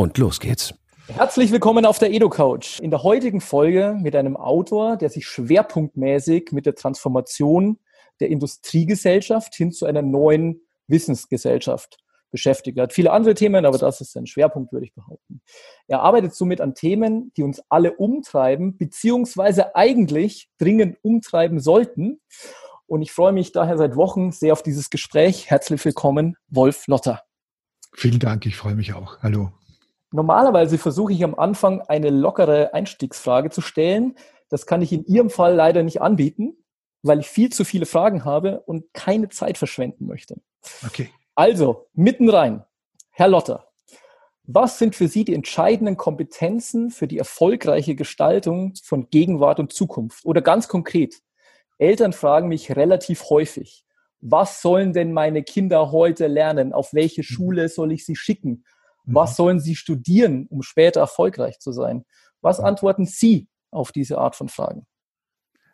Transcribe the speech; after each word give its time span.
Und 0.00 0.16
los 0.16 0.40
geht's. 0.40 0.72
Herzlich 1.08 1.52
willkommen 1.52 1.84
auf 1.84 1.98
der 1.98 2.10
EduCouch. 2.10 2.80
In 2.80 2.90
der 2.90 3.02
heutigen 3.02 3.42
Folge 3.42 3.98
mit 4.00 4.16
einem 4.16 4.34
Autor, 4.34 4.96
der 4.96 5.10
sich 5.10 5.26
schwerpunktmäßig 5.26 6.52
mit 6.52 6.64
der 6.64 6.74
Transformation 6.74 7.78
der 8.18 8.30
Industriegesellschaft 8.30 9.54
hin 9.54 9.72
zu 9.72 9.84
einer 9.84 10.00
neuen 10.00 10.62
Wissensgesellschaft 10.86 11.98
beschäftigt. 12.30 12.78
Er 12.78 12.84
hat 12.84 12.94
viele 12.94 13.12
andere 13.12 13.34
Themen, 13.34 13.66
aber 13.66 13.76
das 13.76 14.00
ist 14.00 14.12
sein 14.12 14.26
Schwerpunkt, 14.26 14.72
würde 14.72 14.86
ich 14.86 14.94
behaupten. 14.94 15.42
Er 15.86 16.00
arbeitet 16.00 16.34
somit 16.34 16.62
an 16.62 16.74
Themen, 16.74 17.30
die 17.36 17.42
uns 17.42 17.60
alle 17.68 17.92
umtreiben, 17.92 18.78
beziehungsweise 18.78 19.76
eigentlich 19.76 20.48
dringend 20.56 20.96
umtreiben 21.02 21.60
sollten. 21.60 22.22
Und 22.86 23.02
ich 23.02 23.12
freue 23.12 23.32
mich 23.32 23.52
daher 23.52 23.76
seit 23.76 23.96
Wochen 23.96 24.32
sehr 24.32 24.54
auf 24.54 24.62
dieses 24.62 24.88
Gespräch. 24.88 25.50
Herzlich 25.50 25.84
willkommen, 25.84 26.38
Wolf 26.48 26.86
Lotter. 26.86 27.20
Vielen 27.92 28.18
Dank, 28.18 28.46
ich 28.46 28.56
freue 28.56 28.74
mich 28.74 28.94
auch. 28.94 29.18
Hallo. 29.22 29.52
Normalerweise 30.12 30.78
versuche 30.78 31.12
ich 31.12 31.22
am 31.22 31.34
Anfang 31.34 31.82
eine 31.82 32.10
lockere 32.10 32.74
Einstiegsfrage 32.74 33.50
zu 33.50 33.60
stellen. 33.60 34.16
Das 34.48 34.66
kann 34.66 34.82
ich 34.82 34.92
in 34.92 35.04
Ihrem 35.06 35.30
Fall 35.30 35.54
leider 35.54 35.82
nicht 35.82 36.02
anbieten, 36.02 36.56
weil 37.02 37.20
ich 37.20 37.28
viel 37.28 37.50
zu 37.50 37.64
viele 37.64 37.86
Fragen 37.86 38.24
habe 38.24 38.60
und 38.60 38.92
keine 38.92 39.28
Zeit 39.28 39.56
verschwenden 39.56 40.06
möchte. 40.06 40.40
Okay. 40.84 41.10
Also, 41.36 41.86
mitten 41.94 42.28
rein. 42.28 42.64
Herr 43.10 43.28
Lotter, 43.28 43.70
was 44.44 44.78
sind 44.78 44.96
für 44.96 45.06
Sie 45.06 45.24
die 45.24 45.34
entscheidenden 45.34 45.96
Kompetenzen 45.96 46.90
für 46.90 47.06
die 47.06 47.18
erfolgreiche 47.18 47.94
Gestaltung 47.94 48.74
von 48.82 49.08
Gegenwart 49.10 49.60
und 49.60 49.72
Zukunft? 49.72 50.24
Oder 50.24 50.42
ganz 50.42 50.66
konkret, 50.66 51.22
Eltern 51.78 52.12
fragen 52.12 52.48
mich 52.48 52.74
relativ 52.76 53.30
häufig, 53.30 53.84
was 54.20 54.60
sollen 54.60 54.92
denn 54.92 55.12
meine 55.12 55.42
Kinder 55.42 55.92
heute 55.92 56.26
lernen? 56.26 56.72
Auf 56.72 56.92
welche 56.92 57.20
mhm. 57.20 57.24
Schule 57.24 57.68
soll 57.68 57.92
ich 57.92 58.04
sie 58.04 58.16
schicken? 58.16 58.64
Was 59.14 59.32
mhm. 59.32 59.34
sollen 59.36 59.60
sie 59.60 59.76
studieren, 59.76 60.46
um 60.50 60.62
später 60.62 61.00
erfolgreich 61.00 61.58
zu 61.58 61.72
sein? 61.72 62.04
Was 62.40 62.60
antworten 62.60 63.06
Sie 63.06 63.48
auf 63.70 63.92
diese 63.92 64.18
Art 64.18 64.36
von 64.36 64.48
Fragen? 64.48 64.86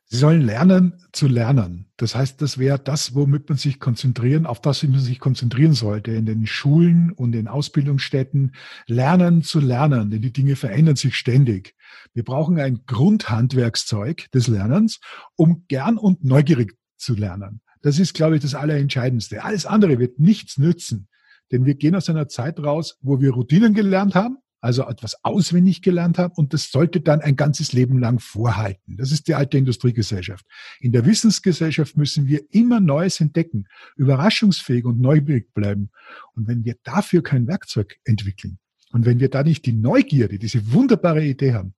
Sie 0.08 0.18
sollen 0.18 0.42
lernen 0.42 1.02
zu 1.12 1.26
lernen. 1.26 1.90
Das 1.96 2.14
heißt, 2.14 2.40
das 2.40 2.58
wäre 2.58 2.78
das, 2.78 3.16
womit 3.16 3.48
man 3.48 3.58
sich 3.58 3.80
konzentrieren, 3.80 4.46
auf 4.46 4.60
das 4.60 4.84
man 4.84 5.00
sich 5.00 5.18
konzentrieren 5.18 5.72
sollte 5.72 6.12
in 6.12 6.26
den 6.26 6.46
Schulen 6.46 7.10
und 7.10 7.34
in 7.34 7.48
Ausbildungsstätten. 7.48 8.54
Lernen 8.86 9.42
zu 9.42 9.58
lernen, 9.58 10.10
denn 10.12 10.22
die 10.22 10.32
Dinge 10.32 10.54
verändern 10.54 10.94
sich 10.94 11.16
ständig. 11.16 11.74
Wir 12.14 12.22
brauchen 12.22 12.60
ein 12.60 12.84
Grundhandwerkszeug 12.86 14.30
des 14.30 14.46
Lernens, 14.46 15.00
um 15.34 15.64
gern 15.66 15.98
und 15.98 16.22
neugierig 16.22 16.76
zu 16.96 17.14
lernen. 17.14 17.60
Das 17.82 17.98
ist, 17.98 18.14
glaube 18.14 18.36
ich, 18.36 18.42
das 18.42 18.54
Allerentscheidendste. 18.54 19.42
Alles 19.42 19.66
andere 19.66 19.98
wird 19.98 20.20
nichts 20.20 20.56
nützen. 20.56 21.08
Denn 21.52 21.64
wir 21.64 21.74
gehen 21.74 21.94
aus 21.94 22.08
einer 22.08 22.28
Zeit 22.28 22.58
raus, 22.60 22.98
wo 23.02 23.20
wir 23.20 23.32
Routinen 23.32 23.74
gelernt 23.74 24.14
haben, 24.14 24.38
also 24.60 24.82
etwas 24.88 25.22
auswendig 25.22 25.82
gelernt 25.82 26.18
haben 26.18 26.34
und 26.34 26.52
das 26.52 26.70
sollte 26.72 27.00
dann 27.00 27.20
ein 27.20 27.36
ganzes 27.36 27.72
Leben 27.72 27.98
lang 27.98 28.18
vorhalten. 28.18 28.96
Das 28.96 29.12
ist 29.12 29.28
die 29.28 29.34
alte 29.34 29.58
Industriegesellschaft. 29.58 30.44
In 30.80 30.92
der 30.92 31.06
Wissensgesellschaft 31.06 31.96
müssen 31.96 32.26
wir 32.26 32.42
immer 32.50 32.80
Neues 32.80 33.20
entdecken, 33.20 33.68
überraschungsfähig 33.96 34.84
und 34.84 35.00
neugierig 35.00 35.52
bleiben. 35.54 35.90
Und 36.34 36.48
wenn 36.48 36.64
wir 36.64 36.76
dafür 36.82 37.22
kein 37.22 37.46
Werkzeug 37.46 37.96
entwickeln 38.04 38.58
und 38.92 39.06
wenn 39.06 39.20
wir 39.20 39.28
da 39.28 39.44
nicht 39.44 39.66
die 39.66 39.72
Neugierde, 39.72 40.38
diese 40.38 40.72
wunderbare 40.72 41.24
Idee 41.24 41.54
haben, 41.54 41.74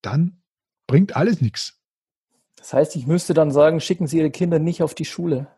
dann 0.00 0.42
bringt 0.86 1.16
alles 1.16 1.40
nichts. 1.40 1.78
Das 2.56 2.72
heißt, 2.72 2.96
ich 2.96 3.06
müsste 3.06 3.34
dann 3.34 3.50
sagen, 3.50 3.80
schicken 3.80 4.06
Sie 4.06 4.18
Ihre 4.18 4.30
Kinder 4.30 4.58
nicht 4.58 4.82
auf 4.82 4.94
die 4.94 5.04
Schule. 5.04 5.48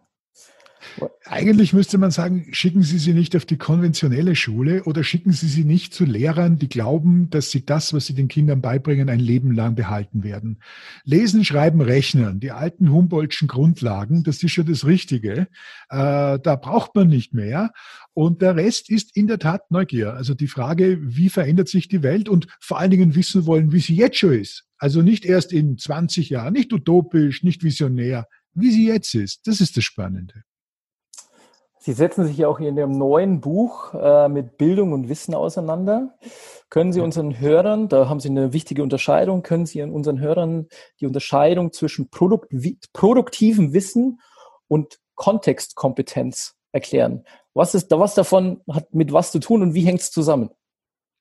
Eigentlich 1.24 1.72
müsste 1.72 1.98
man 1.98 2.10
sagen, 2.10 2.46
schicken 2.52 2.82
Sie 2.82 2.98
sie 2.98 3.14
nicht 3.14 3.34
auf 3.34 3.44
die 3.44 3.56
konventionelle 3.56 4.36
Schule 4.36 4.84
oder 4.84 5.02
schicken 5.02 5.32
Sie 5.32 5.48
sie 5.48 5.64
nicht 5.64 5.94
zu 5.94 6.04
Lehrern, 6.04 6.58
die 6.58 6.68
glauben, 6.68 7.30
dass 7.30 7.50
sie 7.50 7.64
das, 7.64 7.92
was 7.92 8.06
sie 8.06 8.14
den 8.14 8.28
Kindern 8.28 8.60
beibringen, 8.60 9.08
ein 9.08 9.20
Leben 9.20 9.52
lang 9.52 9.74
behalten 9.74 10.22
werden. 10.22 10.60
Lesen, 11.04 11.44
Schreiben, 11.44 11.80
Rechnen, 11.80 12.40
die 12.40 12.50
alten 12.50 12.92
Humboldtschen 12.92 13.48
Grundlagen, 13.48 14.22
das 14.22 14.42
ist 14.42 14.52
schon 14.52 14.66
das 14.66 14.84
Richtige. 14.84 15.48
Äh, 15.88 16.38
da 16.38 16.56
braucht 16.60 16.94
man 16.94 17.08
nicht 17.08 17.34
mehr. 17.34 17.72
Und 18.12 18.42
der 18.42 18.54
Rest 18.54 18.90
ist 18.90 19.16
in 19.16 19.26
der 19.26 19.38
Tat 19.38 19.70
Neugier. 19.70 20.14
Also 20.14 20.34
die 20.34 20.46
Frage, 20.46 20.98
wie 21.02 21.28
verändert 21.28 21.68
sich 21.68 21.88
die 21.88 22.02
Welt 22.02 22.28
und 22.28 22.46
vor 22.60 22.78
allen 22.78 22.90
Dingen 22.90 23.14
wissen 23.16 23.46
wollen, 23.46 23.72
wie 23.72 23.80
sie 23.80 23.96
jetzt 23.96 24.18
schon 24.18 24.34
ist. 24.34 24.64
Also 24.78 25.02
nicht 25.02 25.24
erst 25.24 25.52
in 25.52 25.78
20 25.78 26.30
Jahren, 26.30 26.52
nicht 26.52 26.72
utopisch, 26.72 27.42
nicht 27.42 27.64
visionär, 27.64 28.26
wie 28.54 28.70
sie 28.70 28.86
jetzt 28.86 29.14
ist. 29.14 29.46
Das 29.46 29.60
ist 29.60 29.76
das 29.76 29.84
Spannende. 29.84 30.44
Sie 31.84 31.92
setzen 31.92 32.24
sich 32.24 32.38
ja 32.38 32.48
auch 32.48 32.60
in 32.60 32.78
Ihrem 32.78 32.96
neuen 32.96 33.42
Buch 33.42 33.92
äh, 33.92 34.26
mit 34.30 34.56
Bildung 34.56 34.94
und 34.94 35.10
Wissen 35.10 35.34
auseinander. 35.34 36.14
Können 36.70 36.94
Sie 36.94 37.02
unseren 37.02 37.38
Hörern, 37.38 37.90
da 37.90 38.08
haben 38.08 38.20
Sie 38.20 38.30
eine 38.30 38.54
wichtige 38.54 38.82
Unterscheidung, 38.82 39.42
können 39.42 39.66
Sie 39.66 39.82
unseren 39.82 40.18
Hörern 40.18 40.66
die 40.98 41.04
Unterscheidung 41.04 41.74
zwischen 41.74 42.08
Produkt, 42.08 42.54
produktivem 42.94 43.74
Wissen 43.74 44.22
und 44.66 44.98
Kontextkompetenz 45.14 46.54
erklären? 46.72 47.26
Was 47.52 47.74
ist 47.74 47.92
da 47.92 47.98
was 47.98 48.14
davon 48.14 48.62
hat 48.66 48.94
mit 48.94 49.12
was 49.12 49.30
zu 49.30 49.38
tun 49.38 49.60
und 49.60 49.74
wie 49.74 49.84
hängt 49.84 50.00
es 50.00 50.10
zusammen? 50.10 50.48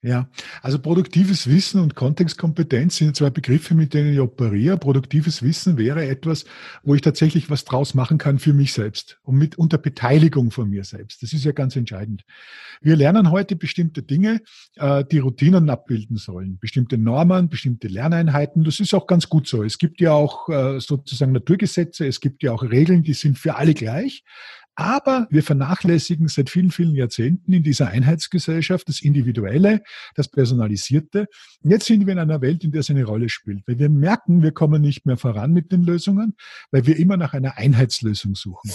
Ja, 0.06 0.28
also 0.62 0.80
produktives 0.80 1.47
Wissen 1.47 1.80
und 1.80 1.96
Kontextkompetenz 1.96 2.97
sind 2.97 3.16
zwei 3.16 3.30
Begriffe, 3.30 3.74
mit 3.74 3.94
denen 3.94 4.12
ich 4.12 4.19
operiere. 4.19 4.78
Produktives 4.78 5.41
Wissen 5.41 5.78
wäre 5.78 6.06
etwas, 6.06 6.44
wo 6.84 6.94
ich 6.94 7.00
tatsächlich 7.00 7.50
was 7.50 7.64
draus 7.64 7.94
machen 7.94 8.18
kann 8.18 8.38
für 8.38 8.52
mich 8.52 8.74
selbst 8.74 9.18
und 9.24 9.38
mit 9.38 9.58
unter 9.58 9.78
Beteiligung 9.78 10.52
von 10.52 10.69
mir 10.69 10.84
selbst. 10.84 11.24
Das 11.24 11.31
ist 11.31 11.46
ja 11.46 11.53
ganz 11.53 11.78
entscheidend. 11.78 12.25
Wir 12.81 12.97
lernen 12.97 13.31
heute 13.31 13.56
bestimmte 13.56 14.03
Dinge, 14.03 14.42
äh, 14.75 15.06
die 15.09 15.19
Routinen 15.19 15.69
abbilden 15.69 16.18
sollen, 16.18 16.59
bestimmte 16.59 16.97
Normen, 16.97 17.47
bestimmte 17.47 17.88
Lerneinheiten. 17.88 18.66
Das 18.66 18.81
ist 18.81 18.94
auch 18.94 19.08
ganz 19.08 19.30
gut 19.30 19.47
so. 19.47 19.63
Es 19.63 19.78
gibt 19.78 20.02
ja 20.02 20.12
auch 20.12 20.50
äh, 20.50 20.81
sozusagen 20.81 21.31
Naturgesetze, 21.31 22.06
es 22.06 22.19
gibt 22.19 22.44
ja 22.44 22.52
auch 22.52 22.63
Regeln, 22.63 23.03
die 23.03 23.13
sind 23.13 23.40
für 23.40 23.56
alle 23.56 23.74
gleich. 23.74 24.25
Aber 24.75 25.28
wir 25.29 25.44
vernachlässigen 25.44 26.28
seit 26.28 26.50
vielen, 26.50 26.72
vielen 26.72 26.95
Jahrzehnten 26.95 27.53
in 27.53 27.63
dieser 27.63 27.88
Einheitsgesellschaft 27.88 28.89
das 28.89 29.01
Individuelle, 29.01 29.84
das 30.16 30.29
Personalisierte. 30.29 31.28
Jetzt 31.61 31.85
sind 31.85 32.06
wir 32.06 32.13
in 32.13 32.19
einer 32.19 32.41
Welt, 32.41 32.63
in 32.63 32.72
der 32.72 32.79
es 32.79 32.89
eine 32.89 33.03
Rolle 33.03 33.29
spielt, 33.29 33.67
weil 33.67 33.78
wir 33.78 33.89
merken, 33.89 34.41
wir 34.41 34.51
kommen 34.51 34.81
nicht 34.81 35.06
mehr 35.06 35.17
voran 35.17 35.53
mit 35.53 35.72
den 35.72 35.83
Lösungen, 35.83 36.35
weil 36.72 36.88
wir 36.88 36.97
immer 36.97 37.17
nach 37.17 37.33
einer 37.33 37.57
Einheitslösung 37.57 38.35
suchen. 38.35 38.72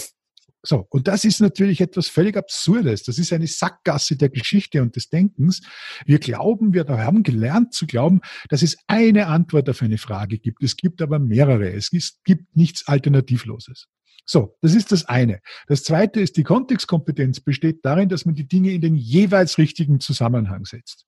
So, 0.61 0.85
und 0.89 1.07
das 1.07 1.23
ist 1.23 1.39
natürlich 1.39 1.79
etwas 1.79 2.07
völlig 2.07 2.35
Absurdes. 2.35 3.03
Das 3.03 3.17
ist 3.17 3.31
eine 3.31 3.47
Sackgasse 3.47 4.17
der 4.17 4.29
Geschichte 4.29 4.81
und 4.81 4.95
des 4.95 5.09
Denkens. 5.09 5.61
Wir 6.05 6.19
glauben, 6.19 6.73
wir 6.73 6.85
haben 6.87 7.23
gelernt 7.23 7.73
zu 7.73 7.87
glauben, 7.87 8.19
dass 8.49 8.61
es 8.61 8.77
eine 8.87 9.27
Antwort 9.27 9.69
auf 9.69 9.81
eine 9.81 9.97
Frage 9.97 10.37
gibt. 10.37 10.61
Es 10.61 10.75
gibt 10.75 11.01
aber 11.01 11.19
mehrere. 11.19 11.71
Es 11.71 11.91
gibt 11.91 12.55
nichts 12.55 12.87
Alternativloses. 12.87 13.87
So, 14.25 14.57
das 14.61 14.75
ist 14.75 14.91
das 14.91 15.05
eine. 15.05 15.39
Das 15.67 15.83
zweite 15.83 16.19
ist, 16.19 16.37
die 16.37 16.43
Kontextkompetenz 16.43 17.39
besteht 17.39 17.83
darin, 17.83 18.09
dass 18.09 18.25
man 18.25 18.35
die 18.35 18.47
Dinge 18.47 18.71
in 18.71 18.81
den 18.81 18.95
jeweils 18.95 19.57
richtigen 19.57 19.99
Zusammenhang 19.99 20.65
setzt. 20.65 21.07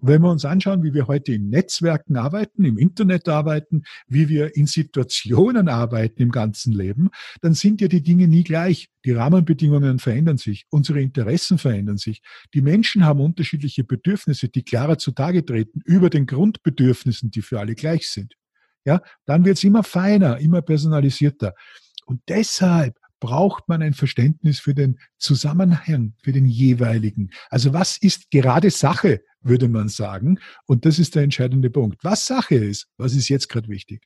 Und 0.00 0.08
wenn 0.08 0.22
wir 0.22 0.30
uns 0.30 0.44
anschauen, 0.44 0.82
wie 0.82 0.94
wir 0.94 1.06
heute 1.06 1.32
in 1.32 1.48
Netzwerken 1.48 2.16
arbeiten, 2.16 2.64
im 2.64 2.78
Internet 2.78 3.28
arbeiten, 3.28 3.82
wie 4.06 4.28
wir 4.28 4.56
in 4.56 4.66
Situationen 4.66 5.68
arbeiten 5.68 6.22
im 6.22 6.30
ganzen 6.30 6.72
Leben, 6.72 7.10
dann 7.40 7.54
sind 7.54 7.80
ja 7.80 7.88
die 7.88 8.02
Dinge 8.02 8.28
nie 8.28 8.44
gleich. 8.44 8.88
Die 9.04 9.12
Rahmenbedingungen 9.12 9.98
verändern 9.98 10.38
sich, 10.38 10.66
unsere 10.70 11.00
Interessen 11.00 11.58
verändern 11.58 11.98
sich. 11.98 12.22
Die 12.54 12.62
Menschen 12.62 13.04
haben 13.04 13.20
unterschiedliche 13.20 13.84
Bedürfnisse, 13.84 14.48
die 14.48 14.62
klarer 14.62 14.98
zutage 14.98 15.44
treten 15.44 15.80
über 15.84 16.10
den 16.10 16.26
Grundbedürfnissen, 16.26 17.30
die 17.30 17.42
für 17.42 17.60
alle 17.60 17.74
gleich 17.74 18.08
sind. 18.08 18.34
Ja, 18.84 19.00
dann 19.24 19.44
wird 19.44 19.56
es 19.56 19.64
immer 19.64 19.82
feiner, 19.82 20.38
immer 20.38 20.60
personalisierter. 20.62 21.54
Und 22.06 22.20
deshalb 22.28 22.98
braucht 23.20 23.68
man 23.68 23.80
ein 23.80 23.94
Verständnis 23.94 24.60
für 24.60 24.74
den 24.74 24.98
Zusammenhang, 25.16 26.14
für 26.22 26.32
den 26.32 26.44
jeweiligen. 26.44 27.30
Also 27.48 27.72
was 27.72 27.96
ist 27.96 28.30
gerade 28.30 28.70
Sache, 28.70 29.22
würde 29.44 29.68
man 29.68 29.88
sagen. 29.88 30.40
Und 30.66 30.86
das 30.86 30.98
ist 30.98 31.14
der 31.14 31.22
entscheidende 31.22 31.70
Punkt. 31.70 32.02
Was 32.02 32.26
Sache 32.26 32.56
ist, 32.56 32.88
was 32.96 33.14
ist 33.14 33.28
jetzt 33.28 33.48
gerade 33.48 33.68
wichtig? 33.68 34.02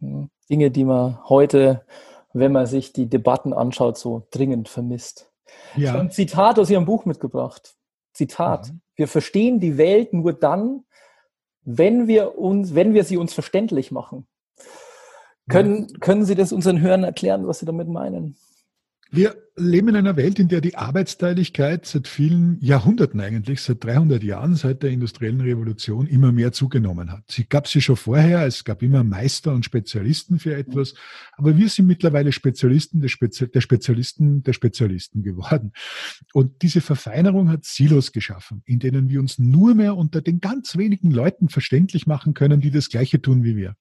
Dinge, 0.00 0.70
die 0.70 0.84
man 0.84 1.18
heute, 1.28 1.84
wenn 2.32 2.52
man 2.52 2.66
sich 2.66 2.92
die 2.92 3.08
Debatten 3.08 3.52
anschaut, 3.52 3.98
so 3.98 4.26
dringend 4.30 4.68
vermisst. 4.68 5.30
Ja. 5.74 5.82
Ich 5.82 5.88
habe 5.88 6.00
ein 6.00 6.10
Zitat 6.10 6.58
aus 6.58 6.70
Ihrem 6.70 6.84
Buch 6.84 7.04
mitgebracht. 7.04 7.74
Zitat. 8.12 8.68
Mhm. 8.68 8.80
Wir 8.96 9.08
verstehen 9.08 9.60
die 9.60 9.76
Welt 9.76 10.12
nur 10.12 10.32
dann, 10.32 10.84
wenn 11.62 12.08
wir 12.08 12.38
uns, 12.38 12.74
wenn 12.74 12.94
wir 12.94 13.04
sie 13.04 13.16
uns 13.16 13.34
verständlich 13.34 13.90
machen. 13.90 14.26
Können, 15.48 15.98
können 16.00 16.26
Sie 16.26 16.34
das 16.34 16.52
unseren 16.52 16.80
Hörern 16.80 17.04
erklären, 17.04 17.46
was 17.46 17.60
Sie 17.60 17.66
damit 17.66 17.88
meinen? 17.88 18.36
Wir 19.10 19.34
leben 19.58 19.88
in 19.88 19.96
einer 19.96 20.16
Welt, 20.16 20.38
in 20.38 20.48
der 20.48 20.60
die 20.60 20.76
Arbeitsteiligkeit 20.76 21.86
seit 21.86 22.08
vielen 22.08 22.58
Jahrhunderten 22.60 23.20
eigentlich, 23.20 23.60
seit 23.60 23.84
300 23.84 24.22
Jahren, 24.22 24.54
seit 24.54 24.82
der 24.82 24.90
industriellen 24.90 25.40
Revolution 25.40 26.06
immer 26.06 26.32
mehr 26.32 26.52
zugenommen 26.52 27.12
hat. 27.12 27.24
Sie 27.28 27.44
gab 27.44 27.68
sie 27.68 27.80
schon 27.80 27.96
vorher, 27.96 28.46
es 28.46 28.64
gab 28.64 28.82
immer 28.82 29.04
Meister 29.04 29.52
und 29.52 29.64
Spezialisten 29.64 30.38
für 30.38 30.54
etwas, 30.54 30.94
aber 31.32 31.56
wir 31.56 31.68
sind 31.68 31.86
mittlerweile 31.86 32.32
Spezialisten 32.32 33.00
der, 33.00 33.08
Spezi 33.08 33.50
der 33.50 33.60
Spezialisten 33.60 34.42
der 34.42 34.52
Spezialisten 34.52 35.22
geworden. 35.22 35.72
Und 36.32 36.62
diese 36.62 36.80
Verfeinerung 36.80 37.48
hat 37.50 37.64
Silos 37.64 38.12
geschaffen, 38.12 38.62
in 38.64 38.78
denen 38.78 39.08
wir 39.08 39.20
uns 39.20 39.38
nur 39.38 39.74
mehr 39.74 39.96
unter 39.96 40.22
den 40.22 40.40
ganz 40.40 40.76
wenigen 40.76 41.10
Leuten 41.10 41.48
verständlich 41.48 42.06
machen 42.06 42.34
können, 42.34 42.60
die 42.60 42.70
das 42.70 42.88
Gleiche 42.88 43.20
tun 43.20 43.44
wie 43.44 43.56
wir. 43.56 43.74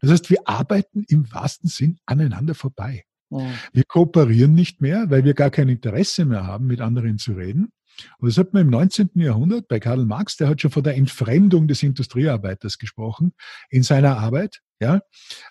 Das 0.00 0.10
heißt, 0.10 0.30
wir 0.30 0.46
arbeiten 0.46 1.04
im 1.08 1.32
wahrsten 1.32 1.68
Sinn 1.68 1.98
aneinander 2.06 2.54
vorbei. 2.54 3.04
Wir 3.30 3.84
kooperieren 3.84 4.54
nicht 4.54 4.80
mehr, 4.80 5.10
weil 5.10 5.24
wir 5.24 5.34
gar 5.34 5.50
kein 5.50 5.68
Interesse 5.68 6.24
mehr 6.24 6.46
haben, 6.46 6.66
mit 6.66 6.80
anderen 6.80 7.18
zu 7.18 7.32
reden. 7.32 7.72
Und 8.18 8.28
das 8.28 8.38
hat 8.38 8.52
man 8.52 8.62
im 8.62 8.70
19. 8.70 9.10
Jahrhundert 9.14 9.68
bei 9.68 9.80
Karl 9.80 10.04
Marx, 10.04 10.36
der 10.36 10.48
hat 10.48 10.60
schon 10.60 10.70
von 10.70 10.84
der 10.84 10.96
Entfremdung 10.96 11.68
des 11.68 11.82
Industriearbeiters 11.82 12.78
gesprochen 12.78 13.32
in 13.70 13.82
seiner 13.82 14.18
Arbeit. 14.18 14.60
Ja, 14.80 15.00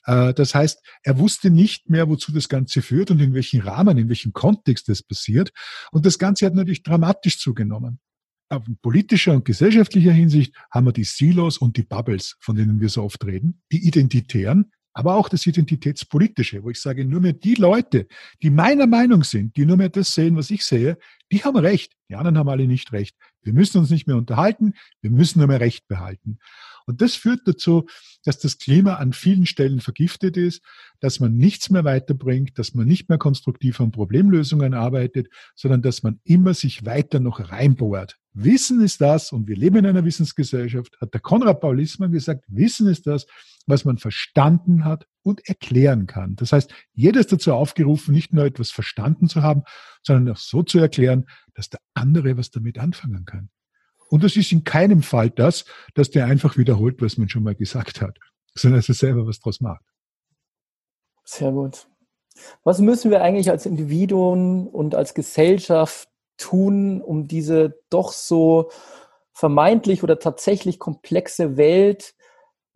äh, 0.05 0.33
das 0.33 0.55
heißt, 0.55 0.79
er 1.03 1.19
wusste 1.19 1.49
nicht 1.49 1.89
mehr, 1.89 2.07
wozu 2.07 2.31
das 2.31 2.47
Ganze 2.47 2.81
führt 2.81 3.11
und 3.11 3.19
in 3.19 3.33
welchem 3.33 3.59
Rahmen, 3.59 3.97
in 3.97 4.07
welchem 4.07 4.31
Kontext 4.31 4.87
das 4.87 5.03
passiert. 5.03 5.51
Und 5.91 6.05
das 6.05 6.17
Ganze 6.17 6.45
hat 6.45 6.53
natürlich 6.53 6.83
dramatisch 6.83 7.39
zugenommen. 7.39 7.99
Auf 8.49 8.63
politischer 8.81 9.33
und 9.33 9.43
gesellschaftlicher 9.43 10.13
Hinsicht 10.13 10.55
haben 10.71 10.85
wir 10.85 10.93
die 10.93 11.03
Silos 11.03 11.57
und 11.57 11.75
die 11.75 11.83
Bubbles, 11.83 12.37
von 12.39 12.55
denen 12.55 12.79
wir 12.79 12.87
so 12.87 13.03
oft 13.03 13.25
reden, 13.25 13.61
die 13.73 13.85
Identitären, 13.85 14.71
aber 14.97 15.13
auch 15.13 15.29
das 15.29 15.45
Identitätspolitische, 15.45 16.63
wo 16.63 16.71
ich 16.71 16.81
sage, 16.81 17.05
nur 17.05 17.21
mehr 17.21 17.33
die 17.33 17.53
Leute, 17.53 18.07
die 18.41 18.49
meiner 18.49 18.87
Meinung 18.87 19.23
sind, 19.23 19.55
die 19.55 19.63
nur 19.63 19.77
mehr 19.77 19.89
das 19.89 20.11
sehen, 20.11 20.35
was 20.35 20.49
ich 20.49 20.65
sehe, 20.65 20.97
die 21.31 21.43
haben 21.43 21.55
recht. 21.55 21.93
Die 22.09 22.15
anderen 22.15 22.39
haben 22.39 22.49
alle 22.49 22.65
nicht 22.65 22.91
recht. 22.93 23.15
Wir 23.43 23.53
müssen 23.53 23.77
uns 23.77 23.91
nicht 23.91 24.07
mehr 24.07 24.17
unterhalten, 24.17 24.73
wir 25.01 25.11
müssen 25.11 25.37
nur 25.37 25.47
mehr 25.47 25.59
Recht 25.59 25.87
behalten. 25.87 26.39
Und 26.87 27.01
das 27.01 27.15
führt 27.15 27.41
dazu, 27.45 27.85
dass 28.23 28.39
das 28.39 28.57
Klima 28.57 28.95
an 28.95 29.13
vielen 29.13 29.45
Stellen 29.45 29.81
vergiftet 29.81 30.35
ist, 30.35 30.63
dass 30.99 31.19
man 31.19 31.35
nichts 31.37 31.69
mehr 31.69 31.83
weiterbringt, 31.83 32.57
dass 32.57 32.73
man 32.73 32.87
nicht 32.87 33.07
mehr 33.07 33.19
konstruktiv 33.19 33.79
an 33.79 33.91
Problemlösungen 33.91 34.73
arbeitet, 34.73 35.27
sondern 35.53 35.83
dass 35.83 36.01
man 36.01 36.19
immer 36.23 36.55
sich 36.55 36.85
weiter 36.85 37.19
noch 37.19 37.51
reinbohrt. 37.51 38.17
Wissen 38.33 38.81
ist 38.81 38.99
das, 39.01 39.31
und 39.31 39.47
wir 39.47 39.57
leben 39.57 39.77
in 39.77 39.85
einer 39.85 40.05
Wissensgesellschaft, 40.05 40.97
hat 40.99 41.13
der 41.13 41.21
Konrad 41.21 41.61
Paulismann 41.61 42.11
gesagt, 42.11 42.45
Wissen 42.47 42.87
ist 42.87 43.05
das, 43.05 43.27
was 43.67 43.85
man 43.85 43.97
verstanden 43.97 44.85
hat 44.85 45.05
und 45.21 45.47
erklären 45.47 46.07
kann. 46.07 46.35
Das 46.37 46.53
heißt, 46.53 46.73
jeder 46.93 47.19
ist 47.19 47.31
dazu 47.31 47.53
aufgerufen, 47.53 48.13
nicht 48.13 48.33
nur 48.33 48.45
etwas 48.45 48.71
verstanden 48.71 49.27
zu 49.27 49.43
haben, 49.43 49.63
sondern 50.01 50.33
auch 50.33 50.39
so 50.39 50.63
zu 50.63 50.79
erklären, 50.79 51.27
dass 51.53 51.69
der 51.69 51.81
andere 51.93 52.37
was 52.37 52.49
damit 52.49 52.79
anfangen 52.79 53.25
kann. 53.25 53.49
Und 54.09 54.23
das 54.23 54.37
ist 54.37 54.51
in 54.53 54.63
keinem 54.63 55.03
Fall 55.03 55.29
das, 55.29 55.65
dass 55.93 56.09
der 56.09 56.25
einfach 56.25 56.57
wiederholt, 56.57 57.01
was 57.01 57.17
man 57.17 57.27
schon 57.27 57.43
mal 57.43 57.55
gesagt 57.55 58.01
hat, 58.01 58.17
sondern 58.55 58.79
dass 58.79 58.89
er 58.89 58.95
selber 58.95 59.27
was 59.27 59.39
draus 59.39 59.59
macht. 59.59 59.83
Sehr 61.25 61.51
gut. 61.51 61.87
Was 62.63 62.79
müssen 62.79 63.11
wir 63.11 63.21
eigentlich 63.21 63.49
als 63.49 63.65
Individuen 63.65 64.67
und 64.67 64.95
als 64.95 65.13
Gesellschaft 65.13 66.07
tun, 66.37 67.01
um 67.01 67.27
diese 67.27 67.81
doch 67.89 68.13
so 68.13 68.69
vermeintlich 69.33 70.03
oder 70.03 70.19
tatsächlich 70.19 70.79
komplexe 70.79 71.57
Welt 71.57 72.15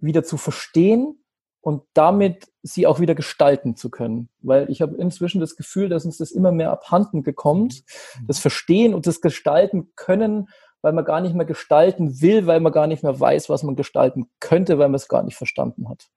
wieder 0.01 0.23
zu 0.23 0.37
verstehen 0.37 1.23
und 1.61 1.83
damit 1.93 2.47
sie 2.63 2.87
auch 2.87 2.99
wieder 2.99 3.15
gestalten 3.15 3.75
zu 3.75 3.89
können. 3.89 4.29
Weil 4.41 4.69
ich 4.69 4.81
habe 4.81 4.97
inzwischen 4.97 5.39
das 5.39 5.55
Gefühl, 5.55 5.89
dass 5.89 6.05
uns 6.05 6.17
das 6.17 6.31
immer 6.31 6.51
mehr 6.51 6.71
abhanden 6.71 7.23
gekommt, 7.23 7.83
mhm. 8.19 8.27
das 8.27 8.39
Verstehen 8.39 8.93
und 8.93 9.07
das 9.07 9.21
Gestalten 9.21 9.91
können, 9.95 10.49
weil 10.81 10.93
man 10.93 11.05
gar 11.05 11.21
nicht 11.21 11.35
mehr 11.35 11.45
gestalten 11.45 12.21
will, 12.21 12.47
weil 12.47 12.59
man 12.59 12.71
gar 12.71 12.87
nicht 12.87 13.03
mehr 13.03 13.19
weiß, 13.19 13.49
was 13.49 13.63
man 13.63 13.75
gestalten 13.75 14.29
könnte, 14.39 14.79
weil 14.79 14.89
man 14.89 14.95
es 14.95 15.07
gar 15.07 15.23
nicht 15.23 15.35
verstanden 15.35 15.87
hat. 15.87 16.09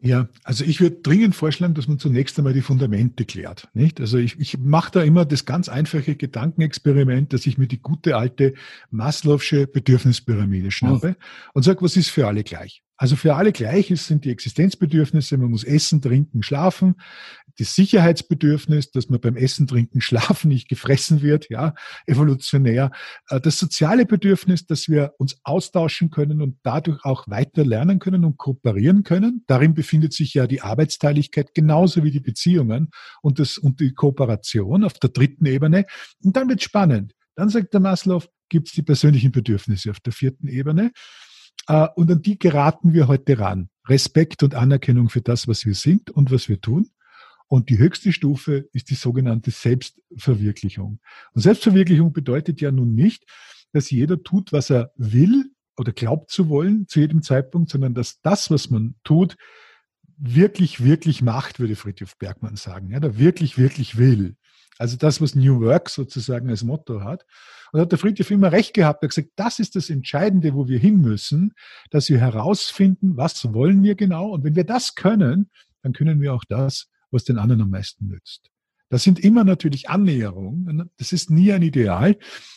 Ja, 0.00 0.28
also 0.42 0.64
ich 0.64 0.80
würde 0.80 0.96
dringend 0.96 1.34
vorschlagen, 1.34 1.72
dass 1.72 1.88
man 1.88 1.98
zunächst 1.98 2.36
einmal 2.36 2.52
die 2.52 2.60
Fundamente 2.60 3.24
klärt. 3.24 3.68
Nicht? 3.72 4.00
Also 4.00 4.18
ich, 4.18 4.38
ich 4.38 4.58
mache 4.58 4.92
da 4.92 5.02
immer 5.02 5.24
das 5.24 5.46
ganz 5.46 5.68
einfache 5.68 6.14
Gedankenexperiment, 6.14 7.32
dass 7.32 7.46
ich 7.46 7.56
mir 7.56 7.66
die 7.66 7.80
gute 7.80 8.16
alte 8.16 8.54
Maslow'sche 8.92 9.66
Bedürfnispyramide 9.66 10.70
schnappe 10.70 11.08
mhm. 11.10 11.16
und 11.54 11.62
sage, 11.62 11.80
was 11.80 11.96
ist 11.96 12.10
für 12.10 12.26
alle 12.26 12.44
gleich? 12.44 12.82
Also 12.96 13.16
für 13.16 13.34
alle 13.34 13.52
gleich 13.52 13.88
sind 14.00 14.24
die 14.24 14.30
Existenzbedürfnisse, 14.30 15.36
man 15.36 15.50
muss 15.50 15.64
essen, 15.64 16.00
trinken, 16.00 16.42
schlafen. 16.42 16.94
Das 17.58 17.74
Sicherheitsbedürfnis, 17.74 18.90
dass 18.90 19.08
man 19.08 19.20
beim 19.20 19.36
Essen, 19.36 19.66
Trinken, 19.66 20.00
Schlafen 20.00 20.48
nicht 20.48 20.68
gefressen 20.68 21.22
wird, 21.22 21.48
ja, 21.50 21.74
evolutionär. 22.06 22.90
Äh, 23.28 23.40
das 23.40 23.58
soziale 23.58 24.06
Bedürfnis, 24.06 24.66
dass 24.66 24.88
wir 24.88 25.14
uns 25.18 25.38
austauschen 25.44 26.10
können 26.10 26.42
und 26.42 26.58
dadurch 26.62 27.04
auch 27.04 27.28
weiter 27.28 27.64
lernen 27.64 27.98
können 27.98 28.24
und 28.24 28.38
kooperieren 28.38 29.04
können. 29.04 29.44
Darin 29.46 29.74
befindet 29.74 30.12
sich 30.12 30.34
ja 30.34 30.46
die 30.46 30.62
Arbeitsteiligkeit 30.62 31.54
genauso 31.54 32.02
wie 32.04 32.10
die 32.10 32.20
Beziehungen 32.20 32.90
und, 33.22 33.38
das, 33.38 33.58
und 33.58 33.80
die 33.80 33.92
Kooperation 33.92 34.84
auf 34.84 34.94
der 34.94 35.10
dritten 35.10 35.46
Ebene. 35.46 35.86
Und 36.22 36.36
dann 36.36 36.48
wird 36.48 36.62
spannend. 36.62 37.14
Dann 37.36 37.48
sagt 37.48 37.72
der 37.72 37.80
Maslow, 37.80 38.22
gibt 38.48 38.68
es 38.68 38.74
die 38.74 38.82
persönlichen 38.82 39.32
Bedürfnisse 39.32 39.90
auf 39.90 40.00
der 40.00 40.12
vierten 40.12 40.48
Ebene. 40.48 40.92
Äh, 41.68 41.88
und 41.94 42.10
an 42.10 42.22
die 42.22 42.38
geraten 42.38 42.92
wir 42.92 43.08
heute 43.08 43.38
ran. 43.38 43.68
Respekt 43.88 44.42
und 44.42 44.54
Anerkennung 44.54 45.08
für 45.08 45.20
das, 45.20 45.46
was 45.46 45.66
wir 45.66 45.74
sind 45.74 46.10
und 46.10 46.30
was 46.30 46.48
wir 46.48 46.60
tun. 46.60 46.88
Und 47.54 47.70
die 47.70 47.78
höchste 47.78 48.12
Stufe 48.12 48.68
ist 48.72 48.90
die 48.90 48.96
sogenannte 48.96 49.52
Selbstverwirklichung. 49.52 50.98
Und 51.34 51.40
Selbstverwirklichung 51.40 52.12
bedeutet 52.12 52.60
ja 52.60 52.72
nun 52.72 52.96
nicht, 52.96 53.26
dass 53.72 53.92
jeder 53.92 54.20
tut, 54.24 54.52
was 54.52 54.70
er 54.70 54.90
will 54.96 55.52
oder 55.76 55.92
glaubt 55.92 56.32
zu 56.32 56.48
wollen 56.48 56.88
zu 56.88 56.98
jedem 56.98 57.22
Zeitpunkt, 57.22 57.70
sondern 57.70 57.94
dass 57.94 58.20
das, 58.22 58.50
was 58.50 58.70
man 58.70 58.96
tut, 59.04 59.36
wirklich, 60.16 60.82
wirklich 60.82 61.22
macht, 61.22 61.60
würde 61.60 61.76
Friedrich 61.76 62.10
Bergmann 62.18 62.56
sagen. 62.56 62.90
Ja, 62.90 62.98
der 62.98 63.18
wirklich, 63.20 63.56
wirklich 63.56 63.98
will. 63.98 64.34
Also 64.76 64.96
das, 64.96 65.20
was 65.20 65.36
New 65.36 65.60
Work 65.60 65.90
sozusagen 65.90 66.50
als 66.50 66.64
Motto 66.64 67.02
hat. 67.02 67.24
Und 67.70 67.78
hat 67.78 67.92
der 67.92 68.00
Friedrich 68.00 68.32
immer 68.32 68.50
recht 68.50 68.74
gehabt. 68.74 69.04
Er 69.04 69.06
hat 69.06 69.14
gesagt, 69.14 69.30
das 69.36 69.60
ist 69.60 69.76
das 69.76 69.90
Entscheidende, 69.90 70.54
wo 70.54 70.66
wir 70.66 70.80
hin 70.80 71.00
müssen, 71.00 71.52
dass 71.90 72.08
wir 72.08 72.18
herausfinden, 72.18 73.16
was 73.16 73.54
wollen 73.54 73.84
wir 73.84 73.94
genau. 73.94 74.30
Und 74.30 74.42
wenn 74.42 74.56
wir 74.56 74.64
das 74.64 74.96
können, 74.96 75.52
dann 75.82 75.92
können 75.92 76.20
wir 76.20 76.34
auch 76.34 76.42
das, 76.48 76.90
was 77.14 77.24
den 77.24 77.38
anderen 77.38 77.62
am 77.62 77.70
meisten 77.70 78.06
nützt. 78.06 78.50
Das 78.90 79.02
sind 79.02 79.18
immer 79.18 79.44
natürlich 79.44 79.88
Annäherungen. 79.88 80.90
Das 80.98 81.12
ist 81.12 81.30
nie 81.30 81.52
ein 81.52 81.62
Ideal, 81.62 82.16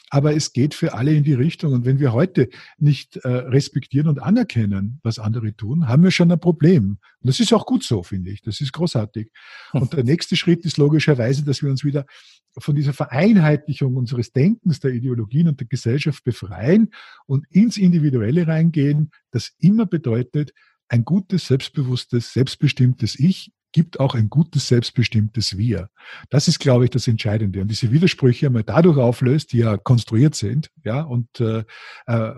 aber 0.10 0.36
es 0.36 0.54
geht 0.54 0.74
für 0.74 0.94
alle 0.94 1.14
in 1.14 1.24
die 1.24 1.34
Richtung. 1.34 1.74
Und 1.74 1.86
wenn 1.86 2.00
wir 2.00 2.14
heute 2.14 2.50
nicht 2.78 3.16
äh, 3.18 3.28
respektieren 3.28 4.08
und 4.08 4.22
anerkennen, 4.22 5.00
was 5.04 5.20
andere 5.20 5.56
tun, 5.56 5.88
haben 5.88 6.04
wir 6.04 6.12
schon 6.12 6.32
ein 6.32 6.40
Problem. 6.40 7.00
Und 7.22 7.28
das 7.28 7.40
ist 7.40 7.54
auch 7.54 7.66
gut 7.66 7.84
so, 7.84 8.04
finde 8.04 8.32
ich. 8.32 8.42
Das 8.42 8.62
ist 8.62 8.74
großartig. 8.74 9.32
Hm. 9.72 9.82
Und 9.82 9.94
der 9.94 10.04
nächste 10.04 10.36
Schritt 10.36 10.66
ist 10.66 10.78
logischerweise, 10.78 11.44
dass 11.44 11.64
wir 11.64 11.72
uns 11.72 11.84
wieder 11.84 12.06
von 12.60 12.76
dieser 12.76 12.94
Vereinheitlichung 12.94 13.96
unseres 13.96 14.32
Denkens, 14.32 14.80
der 14.80 14.92
Ideologien 14.92 15.48
und 15.48 15.60
der 15.60 15.68
Gesellschaft 15.68 16.24
befreien 16.24 16.92
und 17.26 17.46
ins 17.50 17.78
Individuelle 17.78 18.48
reingehen, 18.48 19.12
das 19.32 19.54
immer 19.60 19.86
bedeutet, 19.86 20.54
ein 20.90 21.04
gutes, 21.04 21.48
selbstbewusstes, 21.48 22.34
selbstbestimmtes 22.34 23.20
Ich 23.20 23.52
gibt 23.72 24.00
auch 24.00 24.16
ein 24.16 24.30
gutes, 24.30 24.68
selbstbestimmtes 24.68 25.58
Wir. 25.58 25.90
Das 26.30 26.48
ist, 26.48 26.60
glaube 26.60 26.86
ich, 26.86 26.90
das 26.90 27.08
Entscheidende. 27.08 27.62
Und 27.62 27.70
diese 27.70 27.92
Widersprüche 27.92 28.48
einmal 28.48 28.64
dadurch 28.64 28.98
auflöst, 28.98 29.54
die 29.54 29.60
ja 29.60 29.78
konstruiert 29.78 30.36
sind, 30.36 30.70
ja, 30.84 31.02
und 31.02 31.40
äh, 31.40 31.64
äh, 32.06 32.34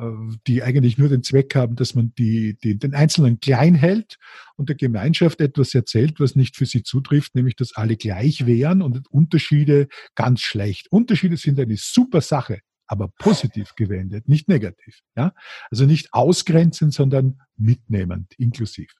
die 0.48 0.63
eigentlich 0.63 0.98
nur 0.98 1.09
den 1.09 1.24
Zweck 1.24 1.55
haben, 1.55 1.75
dass 1.75 1.95
man 1.95 2.13
die, 2.17 2.57
die, 2.63 2.77
den 2.77 2.93
Einzelnen 2.93 3.39
klein 3.39 3.75
hält 3.75 4.17
und 4.55 4.69
der 4.69 4.75
Gemeinschaft 4.75 5.39
etwas 5.41 5.74
erzählt, 5.74 6.19
was 6.19 6.36
nicht 6.36 6.55
für 6.55 6.65
sie 6.65 6.83
zutrifft, 6.83 7.36
nämlich 7.36 7.55
dass 7.55 7.75
alle 7.75 7.95
gleich 7.95 8.45
wären 8.45 8.81
und 8.81 9.07
Unterschiede 9.09 9.88
ganz 10.15 10.41
schlecht. 10.41 10.91
Unterschiede 10.91 11.38
sind 11.38 11.59
eine 11.59 11.77
super 11.77 12.21
Sache 12.21 12.59
aber 12.91 13.09
positiv 13.19 13.75
gewendet, 13.75 14.27
nicht 14.27 14.50
negativ. 14.50 15.01
Ja? 15.15 15.36
Also 15.69 15.86
nicht 15.86 16.12
ausgrenzend, 16.12 16.91
sondern 16.91 17.39
mitnehmend, 17.55 18.33
inklusiv 18.39 18.91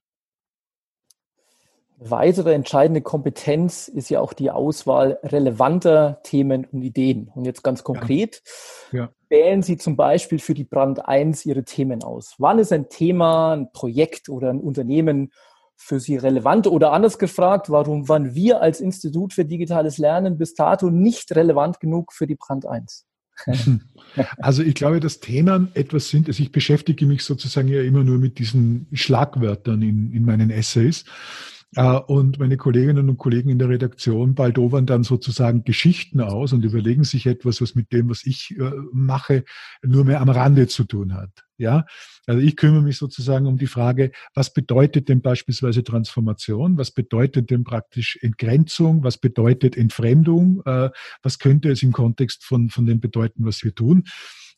weitere 2.00 2.54
entscheidende 2.54 3.02
Kompetenz 3.02 3.88
ist 3.88 4.10
ja 4.10 4.22
auch 4.22 4.34
die 4.34 4.52
Auswahl 4.52 5.20
relevanter 5.24 6.22
Themen 6.24 6.66
und 6.66 6.82
Ideen. 6.82 7.30
Und 7.36 7.46
jetzt 7.46 7.64
ganz 7.64 7.84
konkret, 7.84 8.42
ja. 8.92 9.00
Ja. 9.00 9.10
wählen 9.30 9.62
Sie 9.62 9.78
zum 9.78 9.96
Beispiel 9.96 10.40
für 10.40 10.54
die 10.54 10.64
Brand 10.64 11.06
1 11.06 11.46
Ihre 11.46 11.64
Themen 11.64 12.04
aus. 12.04 12.36
Wann 12.38 12.60
ist 12.60 12.72
ein 12.72 12.90
Thema, 12.90 13.54
ein 13.54 13.72
Projekt 13.72 14.30
oder 14.30 14.50
ein 14.50 14.62
Unternehmen 14.62 15.32
für 15.76 16.00
Sie 16.00 16.16
relevant? 16.16 16.68
Oder 16.68 16.94
anders 16.94 17.20
gefragt, 17.20 17.70
warum 17.70 18.08
waren 18.08 18.34
wir 18.34 18.62
als 18.62 18.80
Institut 18.80 19.34
für 19.34 19.46
digitales 19.46 19.98
Lernen 19.98 20.38
bis 20.38 20.54
dato 20.54 20.90
nicht 20.90 21.36
relevant 21.36 21.80
genug 21.80 22.14
für 22.14 22.28
die 22.28 22.36
Brand 22.36 22.66
1? 22.66 23.06
Also 24.38 24.64
ich 24.64 24.74
glaube, 24.74 25.00
dass 25.00 25.20
Themen 25.20 25.70
etwas 25.76 26.10
sind, 26.10 26.28
also 26.28 26.42
ich 26.42 26.52
beschäftige 26.52 27.06
mich 27.06 27.24
sozusagen 27.24 27.68
ja 27.68 27.82
immer 27.82 28.04
nur 28.04 28.18
mit 28.18 28.40
diesen 28.40 28.88
Schlagwörtern 28.92 29.82
in, 29.82 30.12
in 30.12 30.26
meinen 30.26 30.50
Essays. 30.50 31.06
Äh, 31.76 31.84
und 31.84 32.40
meine 32.40 32.58
Kolleginnen 32.58 33.10
und 33.10 33.18
Kollegen 33.18 33.50
in 33.50 33.60
der 33.60 33.70
Redaktion 33.70 34.34
baldowern 34.34 34.86
dann 34.86 35.04
sozusagen 35.04 35.64
Geschichten 35.64 36.20
aus 36.20 36.54
und 36.54 36.66
überlegen 36.66 37.04
sich 37.04 37.28
etwas, 37.28 37.62
was 37.62 37.76
mit 37.76 37.92
dem, 37.92 38.10
was 38.10 38.26
ich 38.26 38.56
äh, 38.58 38.72
mache, 38.92 39.44
nur 39.84 40.04
mehr 40.04 40.22
am 40.22 40.30
Rande 40.30 40.68
zu 40.68 40.84
tun 40.84 41.14
hat. 41.14 41.30
Ja, 41.58 41.86
also 42.26 42.42
ich 42.42 42.56
kümmere 42.56 42.82
mich 42.82 42.98
sozusagen 42.98 43.46
um 43.46 43.58
die 43.58 43.68
Frage, 43.68 44.12
was 44.34 44.54
bedeutet 44.54 45.10
denn 45.10 45.22
beispielsweise 45.22 45.84
Transformation? 45.84 46.78
Was 46.78 46.92
bedeutet 46.92 47.52
denn 47.52 47.66
praktisch 47.66 48.18
Entgrenzung? 48.22 49.04
Was 49.04 49.18
bedeutet 49.18 49.76
Entfremdung? 49.78 50.62
Äh, 50.66 50.90
was 51.22 51.38
könnte 51.38 51.70
es 51.70 51.84
im 51.84 51.92
Kontext 51.92 52.46
von, 52.46 52.70
von 52.70 52.86
dem 52.86 53.00
bedeuten, 53.00 53.46
was 53.46 53.64
wir 53.64 53.76
tun? 53.76 54.06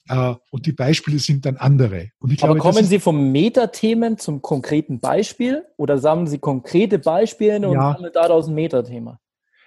Äh, 0.08 0.34
und 0.50 0.66
die 0.66 0.72
Beispiele 0.72 1.20
sind 1.20 1.46
dann 1.46 1.58
andere. 1.58 2.10
Glaube, 2.20 2.44
Aber 2.44 2.58
kommen 2.58 2.86
Sie 2.86 3.00
vom 3.00 3.32
Metathemen 3.32 4.18
zum 4.18 4.42
konkreten 4.42 5.00
Beispiel 5.00 5.64
oder 5.78 5.98
sammeln 5.98 6.28
Sie 6.28 6.40
konkrete 6.40 7.00
Beispiele 7.00 7.68
und 7.68 7.76
ja. 7.76 7.94
sammeln 7.94 8.12
daraus 8.14 8.48
ein 8.48 8.56
Metathema? 8.56 9.20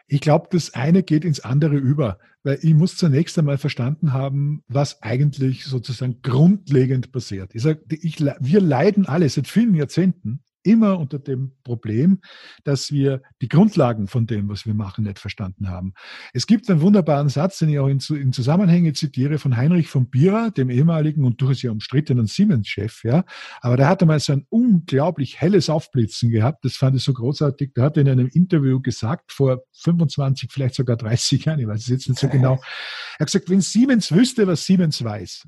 Ich 0.07 0.21
glaube, 0.21 0.49
das 0.51 0.75
eine 0.75 1.03
geht 1.03 1.25
ins 1.25 1.41
andere 1.41 1.77
über, 1.77 2.19
weil 2.43 2.59
ich 2.61 2.75
muss 2.75 2.97
zunächst 2.97 3.39
einmal 3.39 3.57
verstanden 3.57 4.13
haben, 4.13 4.63
was 4.69 5.03
eigentlich 5.03 5.65
sozusagen 5.65 6.21
grundlegend 6.21 7.11
passiert. 7.11 7.55
Ich 7.55 7.63
sag, 7.63 7.79
ich, 7.89 8.21
wir 8.21 8.61
leiden 8.61 9.07
alle 9.07 9.29
seit 9.31 9.49
vielen 9.49 9.75
Jahrzehnten 9.75 10.44
immer 10.65 10.99
unter 10.99 11.19
dem 11.19 11.53
Problem, 11.63 12.21
dass 12.65 12.91
wir 12.91 13.23
die 13.41 13.49
Grundlagen 13.49 14.09
von 14.09 14.27
dem, 14.27 14.49
was 14.49 14.67
wir 14.67 14.75
machen, 14.75 15.05
nicht 15.05 15.19
verstanden 15.19 15.69
haben. 15.69 15.95
Es 16.33 16.47
gibt 16.47 16.69
einen 16.69 16.81
wunderbaren 16.81 17.29
Satz, 17.29 17.59
den 17.59 17.69
ich 17.69 17.79
auch 17.79 17.89
in, 17.89 18.01
in 18.11 18.33
Zusammenhänge 18.33 18.93
zitiere, 18.95 19.39
von 19.39 19.57
Heinrich 19.57 19.89
von 19.89 20.09
Bierer, 20.09 20.51
dem 20.51 20.71
ehemaligen 20.71 21.25
und 21.25 21.41
durchaus 21.41 21.63
ja 21.63 21.71
umstrittenen 21.71 22.27
Siemens-Chef, 22.27 23.05
ja. 23.05 23.25
Aber 23.61 23.77
der 23.77 23.89
hatte 23.89 24.07
mal 24.07 24.19
so 24.21 24.33
ein 24.33 24.47
unglaublich 24.49 25.41
helles 25.41 25.71
Aufblitzen 25.71 26.31
gehabt. 26.31 26.65
Das 26.65 26.77
fand 26.77 26.97
ich 26.97 27.05
so 27.05 27.13
großartig. 27.13 27.75
Der 27.75 27.85
hat 27.85 27.97
in 27.97 28.09
einem 28.09 28.29
Interview 28.29 28.81
gesagt, 28.81 29.33
vor 29.33 29.63
25, 29.73 30.51
vielleicht 30.51 30.75
sogar 30.75 30.97
30 30.97 31.45
Jahren, 31.45 31.61
ich 31.61 31.67
weiß 31.67 31.83
es 31.83 31.89
jetzt 31.89 32.09
nicht 32.09 32.19
so 32.19 32.29
genau. 32.35 32.55
Er 32.55 33.21
hat 33.21 33.27
gesagt, 33.27 33.51
wenn 33.51 33.61
Siemens 33.61 34.11
wüsste, 34.11 34.47
was 34.47 34.65
Siemens 34.65 35.05
weiß, 35.05 35.47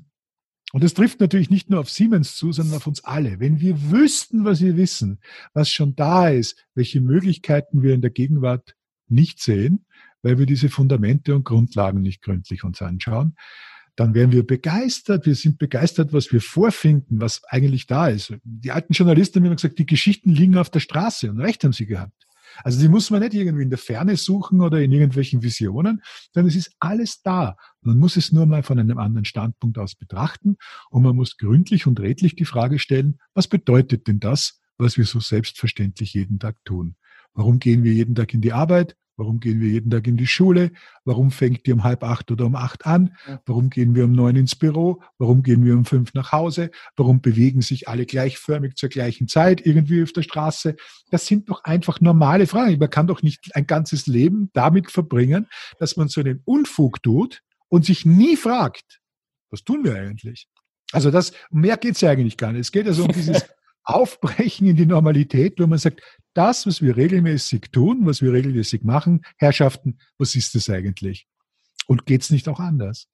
und 0.73 0.83
das 0.83 0.93
trifft 0.93 1.21
natürlich 1.21 1.49
nicht 1.49 1.69
nur 1.69 1.79
auf 1.79 1.89
Siemens 1.89 2.35
zu, 2.35 2.51
sondern 2.51 2.75
auf 2.75 2.87
uns 2.87 3.03
alle. 3.03 3.39
Wenn 3.39 3.61
wir 3.61 3.91
wüssten, 3.91 4.43
was 4.43 4.61
wir 4.61 4.75
wissen, 4.75 5.19
was 5.53 5.69
schon 5.69 5.95
da 5.95 6.29
ist, 6.29 6.67
welche 6.75 6.99
Möglichkeiten 6.99 7.83
wir 7.83 7.93
in 7.93 8.01
der 8.01 8.11
Gegenwart 8.11 8.75
nicht 9.07 9.41
sehen, 9.41 9.85
weil 10.21 10.39
wir 10.39 10.45
diese 10.45 10.67
Fundamente 10.67 11.33
und 11.35 11.45
Grundlagen 11.45 12.01
nicht 12.01 12.21
gründlich 12.21 12.63
uns 12.65 12.81
anschauen, 12.81 13.35
dann 13.95 14.13
wären 14.13 14.31
wir 14.31 14.45
begeistert. 14.45 15.25
Wir 15.25 15.35
sind 15.35 15.57
begeistert, 15.57 16.11
was 16.11 16.31
wir 16.31 16.41
vorfinden, 16.41 17.21
was 17.21 17.43
eigentlich 17.45 17.87
da 17.87 18.09
ist. 18.09 18.33
Die 18.43 18.71
alten 18.71 18.93
Journalisten 18.93 19.39
haben 19.39 19.45
immer 19.45 19.55
gesagt, 19.55 19.79
die 19.79 19.85
Geschichten 19.85 20.31
liegen 20.31 20.57
auf 20.57 20.69
der 20.69 20.81
Straße 20.81 21.29
und 21.29 21.39
recht 21.39 21.63
haben 21.63 21.73
sie 21.73 21.85
gehabt. 21.85 22.26
Also 22.63 22.79
die 22.79 22.87
muss 22.87 23.09
man 23.09 23.21
nicht 23.21 23.33
irgendwie 23.33 23.63
in 23.63 23.69
der 23.69 23.77
Ferne 23.77 24.17
suchen 24.17 24.61
oder 24.61 24.81
in 24.81 24.91
irgendwelchen 24.91 25.43
Visionen, 25.43 26.01
sondern 26.33 26.49
es 26.49 26.55
ist 26.55 26.71
alles 26.79 27.21
da. 27.21 27.55
Man 27.81 27.97
muss 27.97 28.17
es 28.17 28.31
nur 28.31 28.45
mal 28.45 28.63
von 28.63 28.79
einem 28.79 28.97
anderen 28.97 29.25
Standpunkt 29.25 29.77
aus 29.77 29.95
betrachten 29.95 30.57
und 30.89 31.03
man 31.03 31.15
muss 31.15 31.37
gründlich 31.37 31.87
und 31.87 31.99
redlich 31.99 32.35
die 32.35 32.45
Frage 32.45 32.79
stellen, 32.79 33.19
was 33.33 33.47
bedeutet 33.47 34.07
denn 34.07 34.19
das, 34.19 34.59
was 34.77 34.97
wir 34.97 35.05
so 35.05 35.19
selbstverständlich 35.19 36.13
jeden 36.13 36.39
Tag 36.39 36.57
tun? 36.65 36.95
Warum 37.33 37.59
gehen 37.59 37.83
wir 37.83 37.93
jeden 37.93 38.15
Tag 38.15 38.33
in 38.33 38.41
die 38.41 38.53
Arbeit? 38.53 38.95
Warum 39.17 39.39
gehen 39.39 39.59
wir 39.59 39.67
jeden 39.67 39.89
Tag 39.89 40.05
in 40.07 40.15
die 40.15 40.27
Schule? 40.27 40.71
Warum 41.03 41.31
fängt 41.31 41.65
die 41.65 41.73
um 41.73 41.83
halb 41.83 42.03
acht 42.03 42.29
oder 42.31 42.45
um 42.45 42.55
acht 42.55 42.85
an? 42.85 43.15
Warum 43.47 43.71
gehen 43.71 43.95
wir 43.95 44.05
um 44.05 44.11
neun 44.11 44.35
ins 44.35 44.55
Büro? 44.55 45.01
Warum 45.17 45.41
gehen 45.41 45.65
wir 45.65 45.73
um 45.73 45.85
fünf 45.85 46.13
nach 46.13 46.31
Hause? 46.31 46.69
Warum 46.95 47.19
bewegen 47.19 47.63
sich 47.63 47.87
alle 47.87 48.05
gleichförmig 48.05 48.75
zur 48.75 48.89
gleichen 48.89 49.27
Zeit 49.27 49.65
irgendwie 49.65 50.03
auf 50.03 50.13
der 50.13 50.21
Straße? 50.21 50.75
Das 51.09 51.25
sind 51.25 51.49
doch 51.49 51.63
einfach 51.63 51.99
normale 51.99 52.45
Fragen. 52.45 52.77
Man 52.77 52.91
kann 52.91 53.07
doch 53.07 53.23
nicht 53.23 53.55
ein 53.55 53.65
ganzes 53.65 54.05
Leben 54.05 54.51
damit 54.53 54.91
verbringen, 54.91 55.47
dass 55.79 55.97
man 55.97 56.09
so 56.09 56.21
einen 56.21 56.43
Unfug 56.45 57.01
tut 57.01 57.41
und 57.69 57.85
sich 57.85 58.05
nie 58.05 58.37
fragt, 58.37 58.99
was 59.49 59.63
tun 59.63 59.83
wir 59.83 59.95
eigentlich? 59.95 60.47
Also 60.91 61.09
das, 61.09 61.33
mehr 61.49 61.77
geht's 61.77 62.01
ja 62.01 62.11
eigentlich 62.11 62.37
gar 62.37 62.51
nicht. 62.51 62.61
Es 62.61 62.71
geht 62.71 62.87
also 62.87 63.05
um 63.05 63.11
dieses 63.11 63.45
Aufbrechen 63.87 64.67
in 64.67 64.75
die 64.75 64.85
Normalität, 64.85 65.59
wo 65.59 65.65
man 65.65 65.79
sagt, 65.79 66.01
das, 66.33 66.67
was 66.67 66.81
wir 66.81 66.97
regelmäßig 66.97 67.71
tun, 67.71 68.05
was 68.05 68.21
wir 68.21 68.33
regelmäßig 68.33 68.83
machen, 68.83 69.21
Herrschaften, 69.37 69.97
was 70.17 70.35
ist 70.35 70.55
das 70.55 70.69
eigentlich? 70.69 71.25
Und 71.87 72.05
geht's 72.05 72.29
nicht 72.29 72.49
auch 72.49 72.59
anders? 72.59 73.07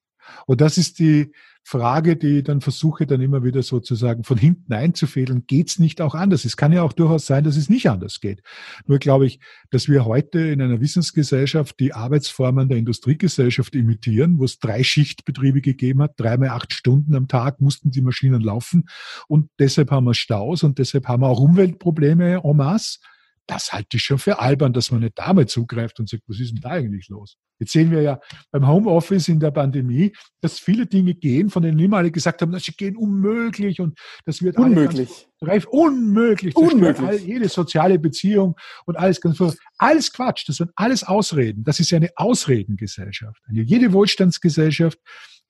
Und 0.45 0.61
das 0.61 0.77
ist 0.77 0.99
die 0.99 1.31
Frage, 1.65 2.17
die 2.17 2.39
ich 2.39 2.43
dann 2.43 2.59
versuche, 2.59 3.07
dann 3.07 3.21
immer 3.21 3.43
wieder 3.43 3.63
sozusagen 3.63 4.23
von 4.23 4.37
hinten 4.37 4.73
einzufädeln. 4.73 5.45
Geht's 5.47 5.79
nicht 5.79 6.01
auch 6.01 6.13
anders? 6.13 6.43
Es 6.43 6.57
kann 6.57 6.73
ja 6.73 6.83
auch 6.83 6.91
durchaus 6.91 7.25
sein, 7.25 7.45
dass 7.45 7.55
es 7.55 7.69
nicht 7.69 7.89
anders 7.89 8.19
geht. 8.19 8.43
Nur 8.85 8.99
glaube 8.99 9.25
ich, 9.25 9.39
dass 9.71 9.87
wir 9.87 10.03
heute 10.03 10.39
in 10.39 10.61
einer 10.61 10.81
Wissensgesellschaft 10.81 11.79
die 11.79 11.93
Arbeitsformen 11.93 12.67
der 12.67 12.77
Industriegesellschaft 12.77 13.75
imitieren, 13.75 14.39
wo 14.39 14.43
es 14.43 14.59
drei 14.59 14.83
Schichtbetriebe 14.83 15.61
gegeben 15.61 16.01
hat, 16.01 16.19
dreimal 16.19 16.49
acht 16.49 16.73
Stunden 16.73 17.15
am 17.15 17.29
Tag 17.29 17.61
mussten 17.61 17.91
die 17.91 18.01
Maschinen 18.01 18.41
laufen. 18.41 18.89
Und 19.27 19.49
deshalb 19.57 19.89
haben 19.89 20.05
wir 20.05 20.13
Staus 20.13 20.63
und 20.63 20.79
deshalb 20.79 21.07
haben 21.07 21.23
wir 21.23 21.29
auch 21.29 21.39
Umweltprobleme 21.39 22.41
en 22.43 22.57
masse 22.57 22.99
das 23.47 23.73
halte 23.73 23.97
ich 23.97 24.03
schon 24.03 24.19
für 24.19 24.39
albern, 24.39 24.73
dass 24.73 24.91
man 24.91 25.01
nicht 25.01 25.17
damit 25.17 25.50
zugreift 25.50 26.00
und 26.00 26.09
sagt, 26.09 26.23
was 26.27 26.39
ist 26.39 26.53
denn 26.53 26.62
da 26.62 26.69
eigentlich 26.69 27.09
los? 27.09 27.38
Jetzt 27.59 27.71
sehen 27.71 27.91
wir 27.91 28.01
ja 28.01 28.19
beim 28.51 28.67
Homeoffice 28.67 29.27
in 29.27 29.39
der 29.39 29.51
Pandemie, 29.51 30.12
dass 30.41 30.59
viele 30.59 30.85
Dinge 30.85 31.13
gehen, 31.13 31.50
von 31.50 31.63
denen 31.63 31.79
immer 31.79 31.97
alle 31.97 32.12
gesagt 32.12 32.41
haben, 32.41 32.51
das 32.51 32.65
gehen 32.65 32.97
unmöglich 32.97 33.79
und 33.79 33.97
das 34.25 34.41
wird 34.41 34.57
unmöglich. 34.57 35.27
Reif, 35.41 35.65
unmöglich. 35.65 36.55
Unmöglich. 36.55 37.07
All, 37.07 37.17
jede 37.17 37.47
soziale 37.50 38.00
Beziehung 38.00 38.55
und 38.85 38.97
alles 38.97 39.21
ganz 39.21 39.41
Alles 39.77 40.12
Quatsch. 40.12 40.47
Das 40.47 40.57
sind 40.57 40.71
alles 40.75 41.03
Ausreden. 41.03 41.63
Das 41.63 41.79
ist 41.79 41.91
ja 41.91 41.97
eine 41.97 42.12
Ausredengesellschaft. 42.15 43.41
Eine, 43.47 43.62
jede 43.62 43.93
Wohlstandsgesellschaft 43.93 45.00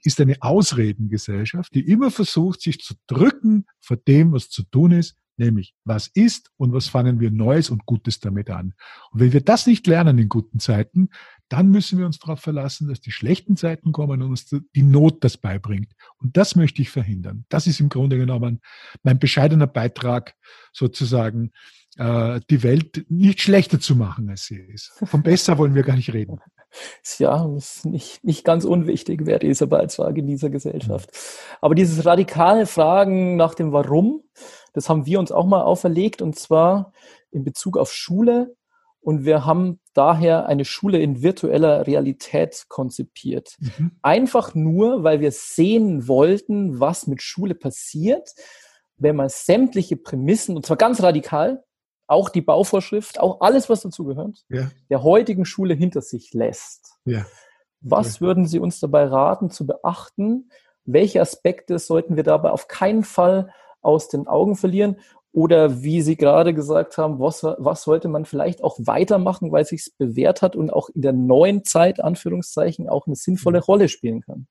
ist 0.04 0.20
eine 0.20 0.36
Ausredengesellschaft, 0.42 1.74
die 1.74 1.88
immer 1.88 2.12
versucht, 2.12 2.62
sich 2.62 2.80
zu 2.80 2.96
drücken 3.08 3.66
vor 3.80 3.98
dem, 3.98 4.34
was 4.34 4.50
zu 4.50 4.64
tun 4.64 4.92
ist, 4.92 5.16
nämlich 5.38 5.74
was 5.84 6.08
ist 6.08 6.52
und 6.58 6.74
was 6.74 6.88
fangen 6.88 7.20
wir 7.20 7.32
Neues 7.32 7.70
und 7.70 7.86
Gutes 7.86 8.20
damit 8.20 8.50
an. 8.50 8.74
Und 9.12 9.20
wenn 9.20 9.34
wir 9.34 9.42
das 9.42 9.68
nicht 9.68 9.88
lernen 9.88 10.18
in 10.18 10.30
guten 10.30 10.60
Zeiten, 10.60 11.10
dann 11.50 11.70
müssen 11.70 12.00
wir 12.00 12.06
uns 12.06 12.20
darauf 12.20 12.40
verlassen, 12.40 12.88
dass 12.88 13.02
die 13.02 13.12
schlechten 13.12 13.56
Zeiten 13.56 13.92
kommen 13.92 14.22
und 14.22 14.30
uns 14.30 14.46
die 14.48 14.84
Not 14.84 15.24
das 15.24 15.38
beibringt. 15.38 15.94
Und 16.18 16.36
das 16.38 16.56
möchte 16.56 16.82
ich 16.82 16.90
verhindern. 16.90 17.46
Das 17.50 17.68
ist 17.68 17.80
im 17.80 17.90
Grunde 17.90 18.18
genommen 18.18 18.62
mein 19.04 19.20
bescheidener 19.20 19.68
Beitrag, 19.68 20.36
sozusagen 20.72 21.52
äh, 21.98 22.40
die 22.50 22.64
Welt 22.64 23.06
nicht 23.10 23.42
schlechter 23.42 23.80
zu 23.80 23.96
machen, 23.96 24.30
als 24.30 24.46
sie 24.46 24.58
ist. 24.58 24.94
Von 25.04 25.22
besser 25.22 25.58
wollen 25.58 25.76
wir 25.76 25.84
gar 25.84 25.96
nicht 25.96 26.14
reden. 26.14 26.40
Ja, 27.20 27.48
ist 27.56 27.86
nicht, 27.86 28.24
nicht 28.24 28.44
ganz 28.44 28.66
unwichtig, 28.66 29.26
wäre 29.28 29.40
diese 29.40 29.68
Beizwage 29.68 30.22
in 30.22 30.28
dieser 30.28 30.50
Gesellschaft. 30.50 31.12
Aber 31.62 31.76
dieses 31.76 32.04
radikale 32.06 32.66
Fragen 32.66 33.36
nach 33.36 33.54
dem 33.54 33.72
Warum, 33.72 34.24
das 34.74 34.90
haben 34.90 35.06
wir 35.06 35.20
uns 35.20 35.32
auch 35.32 35.46
mal 35.46 35.62
auferlegt 35.62 36.22
und 36.22 36.38
zwar 36.38 36.94
in 37.32 37.44
Bezug 37.44 37.78
auf 37.78 37.94
Schule. 37.94 38.56
Und 39.00 39.26
wir 39.26 39.46
haben 39.46 39.82
daher 39.94 40.46
eine 40.46 40.64
Schule 40.64 41.00
in 41.00 41.22
virtueller 41.22 41.86
Realität 41.86 42.66
konzipiert. 42.70 43.58
Mhm. 43.60 43.92
Einfach 44.02 44.56
nur, 44.56 45.04
weil 45.04 45.20
wir 45.20 45.32
sehen 45.32 46.08
wollten, 46.08 46.80
was 46.80 47.06
mit 47.08 47.22
Schule 47.22 47.54
passiert, 47.54 48.34
wenn 48.98 49.18
man 49.18 49.28
sämtliche 49.28 49.98
Prämissen, 49.98 50.56
und 50.56 50.66
zwar 50.66 50.78
ganz 50.78 51.04
radikal, 51.04 51.64
auch 52.08 52.30
die 52.30 52.42
Bauvorschrift, 52.42 53.20
auch 53.20 53.42
alles, 53.42 53.70
was 53.70 53.82
dazugehört, 53.82 54.44
ja. 54.50 54.72
der 54.90 55.04
heutigen 55.04 55.46
Schule 55.46 55.74
hinter 55.74 56.02
sich 56.02 56.34
lässt. 56.34 56.96
Ja. 57.06 57.26
Was 57.82 58.16
ja. 58.16 58.22
würden 58.22 58.46
Sie 58.46 58.60
uns 58.60 58.80
dabei 58.80 59.06
raten 59.06 59.50
zu 59.50 59.66
beachten? 59.68 60.50
Welche 60.86 61.22
Aspekte 61.22 61.80
sollten 61.80 62.16
wir 62.16 62.24
dabei 62.24 62.52
auf 62.52 62.68
keinen 62.68 63.04
Fall 63.04 63.54
aus 63.84 64.10
den 64.10 64.28
Augen 64.28 64.56
verlieren? 64.56 64.98
Oder 65.32 65.82
wie 65.82 66.02
Sie 66.02 66.16
gerade 66.16 66.54
gesagt 66.54 66.98
haben, 66.98 67.20
was, 67.20 67.44
was 67.44 67.84
sollte 67.84 68.08
man 68.08 68.26
vielleicht 68.26 68.64
auch 68.64 68.78
weitermachen, 68.80 69.52
weil 69.52 69.64
es 69.64 69.70
sich 69.70 69.92
bewährt 69.98 70.44
hat 70.44 70.56
und 70.56 70.72
auch 70.72 70.90
in 70.90 71.02
der 71.02 71.14
neuen 71.14 71.64
Zeit, 71.64 72.04
Anführungszeichen, 72.04 72.88
auch 72.88 73.08
eine 73.08 73.16
sinnvolle 73.16 73.58
mhm. 73.60 73.64
Rolle 73.64 73.90
spielen 73.90 74.22
kann? 74.22 74.48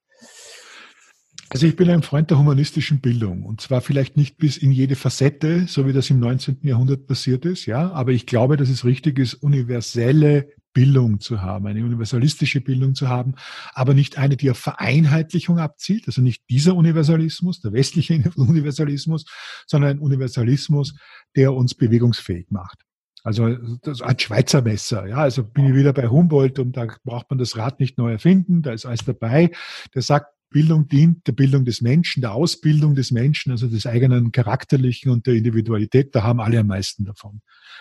Also 1.51 1.67
ich 1.67 1.77
bin 1.77 1.91
ein 1.91 2.03
Freund 2.03 2.31
der 2.31 2.39
humanistischen 2.39 3.01
Bildung 3.01 3.45
und 3.45 3.61
zwar 3.61 3.83
vielleicht 3.83 4.17
nicht 4.17 4.39
bis 4.39 4.57
in 4.57 4.73
jede 4.73 4.97
Facette, 4.97 5.67
so 5.69 5.87
wie 5.87 5.93
das 5.93 6.09
im 6.09 6.19
19. 6.19 6.61
Jahrhundert 6.63 7.07
passiert 7.07 7.45
ist, 7.45 7.67
ja, 7.67 7.91
aber 7.93 8.13
ich 8.13 8.27
glaube, 8.27 8.57
dass 8.57 8.71
es 8.71 8.87
richtig 8.87 9.19
ist, 9.19 9.35
universelle 9.35 10.49
Bildung 10.73 11.21
zu 11.21 11.43
haben, 11.43 11.67
eine 11.67 11.85
universalistische 11.85 12.61
Bildung 12.61 12.95
zu 12.95 13.09
haben, 13.09 13.35
aber 13.75 13.95
nicht 13.95 14.19
eine, 14.19 14.37
die 14.37 14.51
auf 14.51 14.59
Vereinheitlichung 14.59 15.59
abzielt, 15.59 16.05
also 16.07 16.23
nicht 16.23 16.43
dieser 16.49 16.75
Universalismus, 16.75 17.61
der 17.61 17.73
westliche 17.73 18.15
Universalismus, 18.37 19.25
sondern 19.67 19.93
ein 19.93 19.99
Universalismus, 19.99 20.95
der 21.37 21.53
uns 21.53 21.75
bewegungsfähig 21.75 22.51
macht. 22.51 22.83
Also 23.25 23.57
das 23.83 24.03
ein 24.03 24.19
Schweizer 24.19 24.63
Messer, 24.63 25.07
ja, 25.07 25.19
also 25.19 25.45
bin 25.45 25.67
ich 25.67 25.75
wieder 25.75 25.93
bei 25.93 26.09
Humboldt 26.09 26.59
und 26.59 26.77
da 26.77 26.89
braucht 27.05 27.31
man 27.31 27.39
das 27.39 27.57
Rad 27.57 27.79
nicht 27.79 27.97
neu 27.97 28.11
erfinden, 28.11 28.63
da 28.63 28.73
ist 28.73 28.85
alles 28.85 29.05
dabei. 29.05 29.53
Der 29.95 30.03
sagt, 30.03 30.27
Bildung 30.53 30.87
dient 30.87 31.27
der 31.27 31.33
Bildung 31.33 31.65
des 31.65 31.81
Menschen, 31.81 32.21
der 32.21 32.33
Ausbildung 32.33 32.95
des 32.95 33.11
Menschen, 33.11 33.53
also 33.53 33.67
des 33.69 33.87
eigenen 33.87 34.33
Charakterlichen 34.33 35.11
und 35.11 35.27
der 35.27 35.35
Individualität. 35.35 36.15
Da 36.15 36.23
haben 36.23 36.41
alle 36.41 36.61
am 36.61 36.67
meisten 36.67 37.05
davon. 37.05 37.41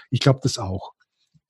Ich 0.10 0.21
glaube 0.21 0.39
das 0.41 0.57
auch 0.57 0.93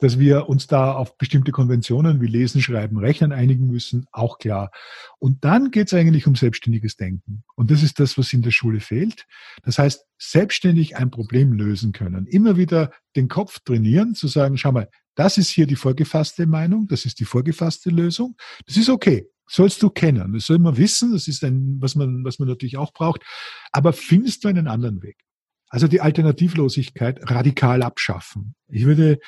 dass 0.01 0.17
wir 0.17 0.49
uns 0.49 0.65
da 0.65 0.93
auf 0.93 1.17
bestimmte 1.17 1.51
Konventionen 1.51 2.21
wie 2.21 2.27
Lesen, 2.27 2.59
Schreiben, 2.59 2.97
Rechnen 2.97 3.31
einigen 3.31 3.67
müssen, 3.67 4.07
auch 4.11 4.39
klar. 4.39 4.71
Und 5.19 5.45
dann 5.45 5.69
geht 5.69 5.87
es 5.87 5.93
eigentlich 5.93 6.25
um 6.25 6.35
selbstständiges 6.35 6.97
Denken. 6.97 7.43
Und 7.55 7.69
das 7.69 7.83
ist 7.83 7.99
das, 7.99 8.17
was 8.17 8.33
in 8.33 8.41
der 8.41 8.49
Schule 8.51 8.79
fehlt. 8.79 9.27
Das 9.63 9.77
heißt, 9.77 10.05
selbstständig 10.17 10.97
ein 10.97 11.11
Problem 11.11 11.53
lösen 11.53 11.91
können. 11.91 12.25
Immer 12.25 12.57
wieder 12.57 12.91
den 13.15 13.27
Kopf 13.27 13.59
trainieren, 13.59 14.15
zu 14.15 14.27
sagen, 14.27 14.57
schau 14.57 14.71
mal, 14.71 14.89
das 15.13 15.37
ist 15.37 15.49
hier 15.49 15.67
die 15.67 15.75
vorgefasste 15.75 16.47
Meinung, 16.47 16.87
das 16.87 17.05
ist 17.05 17.19
die 17.19 17.25
vorgefasste 17.25 17.91
Lösung. 17.91 18.35
Das 18.65 18.77
ist 18.77 18.89
okay. 18.89 19.27
Sollst 19.47 19.83
du 19.83 19.89
kennen. 19.89 20.33
Das 20.33 20.45
soll 20.45 20.57
man 20.59 20.77
wissen. 20.77 21.11
Das 21.11 21.27
ist 21.27 21.43
ein, 21.43 21.77
was 21.79 21.93
man, 21.95 22.23
was 22.23 22.39
man 22.39 22.47
natürlich 22.47 22.77
auch 22.77 22.91
braucht. 22.91 23.21
Aber 23.71 23.93
findest 23.93 24.43
du 24.43 24.47
einen 24.47 24.67
anderen 24.67 25.03
Weg? 25.03 25.17
Also 25.71 25.87
die 25.87 26.01
Alternativlosigkeit 26.01 27.31
radikal 27.31 27.81
abschaffen. 27.81 28.55
Ich 28.67 28.85
würde, 28.85 29.19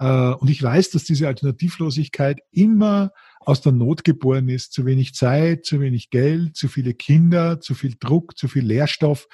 äh, 0.00 0.32
und 0.32 0.50
ich 0.50 0.60
weiß, 0.60 0.90
dass 0.90 1.04
diese 1.04 1.28
Alternativlosigkeit 1.28 2.40
immer 2.50 3.12
aus 3.38 3.60
der 3.60 3.70
Not 3.70 4.02
geboren 4.02 4.48
ist. 4.48 4.72
Zu 4.72 4.84
wenig 4.84 5.14
Zeit, 5.14 5.64
zu 5.64 5.80
wenig 5.80 6.10
Geld, 6.10 6.56
zu 6.56 6.66
viele 6.66 6.92
Kinder, 6.92 7.60
zu 7.60 7.74
viel 7.74 7.94
Druck, 8.00 8.36
zu 8.36 8.48
viel 8.48 8.64
Leerstoff. 8.64 9.28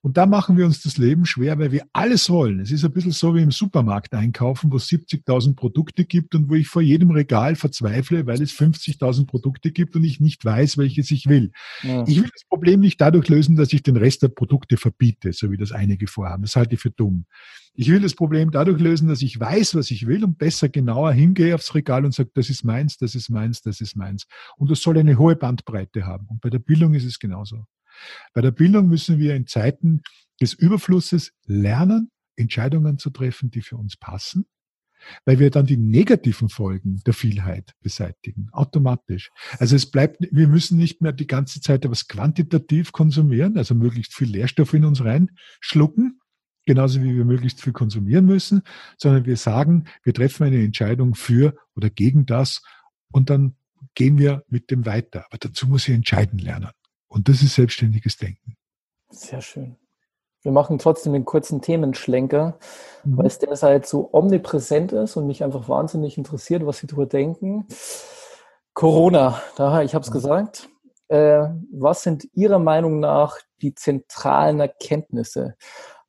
Und 0.00 0.16
da 0.16 0.26
machen 0.26 0.56
wir 0.56 0.64
uns 0.64 0.82
das 0.82 0.96
Leben 0.96 1.26
schwer, 1.26 1.58
weil 1.58 1.72
wir 1.72 1.84
alles 1.92 2.30
wollen. 2.30 2.60
Es 2.60 2.70
ist 2.70 2.84
ein 2.84 2.92
bisschen 2.92 3.12
so 3.12 3.34
wie 3.34 3.42
im 3.42 3.50
Supermarkt 3.50 4.14
einkaufen, 4.14 4.70
wo 4.70 4.76
es 4.76 4.86
70.000 4.88 5.56
Produkte 5.56 6.04
gibt 6.04 6.34
und 6.34 6.48
wo 6.48 6.54
ich 6.54 6.68
vor 6.68 6.82
jedem 6.82 7.10
Regal 7.10 7.56
verzweifle, 7.56 8.26
weil 8.26 8.40
es 8.40 8.52
50.000 8.52 9.26
Produkte 9.26 9.72
gibt 9.72 9.96
und 9.96 10.04
ich 10.04 10.20
nicht 10.20 10.44
weiß, 10.44 10.78
welches 10.78 11.10
ich 11.10 11.26
will. 11.28 11.50
Ja. 11.82 12.04
Ich 12.06 12.16
will 12.22 12.30
das 12.32 12.44
Problem 12.48 12.80
nicht 12.80 13.00
dadurch 13.00 13.28
lösen, 13.28 13.56
dass 13.56 13.72
ich 13.72 13.82
den 13.82 13.96
Rest 13.96 14.22
der 14.22 14.28
Produkte 14.28 14.76
verbiete, 14.76 15.32
so 15.32 15.50
wie 15.50 15.56
das 15.56 15.72
einige 15.72 16.06
vorhaben. 16.06 16.42
Das 16.42 16.54
halte 16.54 16.74
ich 16.74 16.80
für 16.80 16.90
dumm. 16.90 17.26
Ich 17.74 17.90
will 17.90 18.00
das 18.00 18.14
Problem 18.14 18.50
dadurch 18.50 18.80
lösen, 18.80 19.08
dass 19.08 19.22
ich 19.22 19.38
weiß, 19.38 19.74
was 19.74 19.90
ich 19.90 20.06
will 20.06 20.24
und 20.24 20.38
besser 20.38 20.68
genauer 20.68 21.12
hingehe 21.12 21.54
aufs 21.54 21.74
Regal 21.74 22.04
und 22.04 22.12
sage, 22.12 22.30
das 22.34 22.50
ist 22.50 22.64
meins, 22.64 22.96
das 22.98 23.14
ist 23.14 23.30
meins, 23.30 23.62
das 23.62 23.80
ist 23.80 23.96
meins. 23.96 24.26
Und 24.56 24.70
das 24.70 24.80
soll 24.80 24.98
eine 24.98 25.18
hohe 25.18 25.36
Bandbreite 25.36 26.04
haben. 26.04 26.26
Und 26.28 26.40
bei 26.40 26.50
der 26.50 26.58
Bildung 26.58 26.94
ist 26.94 27.04
es 27.04 27.18
genauso. 27.18 27.66
Bei 28.34 28.40
der 28.40 28.50
Bildung 28.50 28.88
müssen 28.88 29.18
wir 29.18 29.34
in 29.34 29.46
Zeiten 29.46 30.02
des 30.40 30.54
Überflusses 30.54 31.32
lernen, 31.46 32.10
Entscheidungen 32.36 32.98
zu 32.98 33.10
treffen, 33.10 33.50
die 33.50 33.62
für 33.62 33.76
uns 33.76 33.96
passen, 33.96 34.46
weil 35.24 35.38
wir 35.38 35.50
dann 35.50 35.66
die 35.66 35.76
negativen 35.76 36.48
Folgen 36.48 37.00
der 37.06 37.14
Vielheit 37.14 37.74
beseitigen, 37.80 38.48
automatisch. 38.52 39.30
Also 39.58 39.76
es 39.76 39.90
bleibt, 39.90 40.28
wir 40.30 40.48
müssen 40.48 40.78
nicht 40.78 41.00
mehr 41.00 41.12
die 41.12 41.26
ganze 41.26 41.60
Zeit 41.60 41.84
etwas 41.84 42.08
quantitativ 42.08 42.92
konsumieren, 42.92 43.56
also 43.56 43.74
möglichst 43.74 44.14
viel 44.14 44.28
Lehrstoff 44.28 44.74
in 44.74 44.84
uns 44.84 45.04
reinschlucken, 45.04 46.20
genauso 46.66 47.02
wie 47.02 47.14
wir 47.14 47.24
möglichst 47.24 47.62
viel 47.62 47.72
konsumieren 47.72 48.26
müssen, 48.26 48.62
sondern 48.98 49.26
wir 49.26 49.36
sagen, 49.36 49.84
wir 50.02 50.14
treffen 50.14 50.44
eine 50.44 50.62
Entscheidung 50.62 51.14
für 51.14 51.56
oder 51.74 51.90
gegen 51.90 52.26
das 52.26 52.62
und 53.10 53.30
dann 53.30 53.56
gehen 53.94 54.18
wir 54.18 54.44
mit 54.48 54.70
dem 54.70 54.84
weiter. 54.84 55.24
Aber 55.28 55.38
dazu 55.38 55.66
muss 55.66 55.88
ich 55.88 55.94
entscheiden 55.94 56.38
lernen. 56.38 56.70
Und 57.08 57.28
das 57.28 57.42
ist 57.42 57.54
selbstständiges 57.54 58.16
Denken. 58.16 58.56
Sehr 59.10 59.40
schön. 59.40 59.76
Wir 60.42 60.52
machen 60.52 60.78
trotzdem 60.78 61.12
den 61.12 61.24
kurzen 61.24 61.60
Themenschlenker, 61.60 62.58
mhm. 63.04 63.18
weil 63.18 63.26
es 63.26 63.38
derzeit 63.38 63.86
so 63.86 64.10
omnipräsent 64.12 64.92
ist 64.92 65.16
und 65.16 65.26
mich 65.26 65.42
einfach 65.42 65.68
wahnsinnig 65.68 66.16
interessiert, 66.16 66.64
was 66.64 66.78
Sie 66.78 66.86
darüber 66.86 67.06
denken. 67.06 67.66
Corona, 68.72 69.42
daher, 69.56 69.82
ich 69.82 69.94
habe 69.94 70.04
es 70.04 70.10
mhm. 70.10 70.14
gesagt. 70.14 70.68
Äh, 71.08 71.48
was 71.72 72.02
sind 72.02 72.28
Ihrer 72.34 72.58
Meinung 72.58 73.00
nach 73.00 73.38
die 73.62 73.74
zentralen 73.74 74.60
Erkenntnisse? 74.60 75.56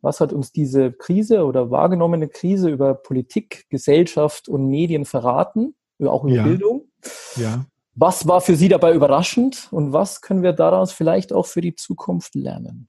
Was 0.01 0.21
hat 0.21 0.31
uns 0.31 0.51
diese 0.51 0.91
Krise 0.91 1.45
oder 1.45 1.71
wahrgenommene 1.71 2.27
Krise 2.27 2.69
über 2.69 2.93
Politik, 2.93 3.65
Gesellschaft 3.69 4.47
und 4.47 4.67
Medien 4.67 5.05
verraten? 5.05 5.75
Auch 6.01 6.23
über 6.23 6.35
ja. 6.35 6.43
Bildung? 6.43 6.87
Ja. 7.35 7.65
Was 8.01 8.25
war 8.29 8.39
für 8.39 8.55
Sie 8.55 8.69
dabei 8.69 8.93
überraschend 8.93 9.67
und 9.71 9.91
was 9.91 10.21
können 10.21 10.41
wir 10.41 10.53
daraus 10.53 10.93
vielleicht 10.93 11.33
auch 11.33 11.45
für 11.45 11.59
die 11.59 11.75
Zukunft 11.75 12.33
lernen? 12.33 12.87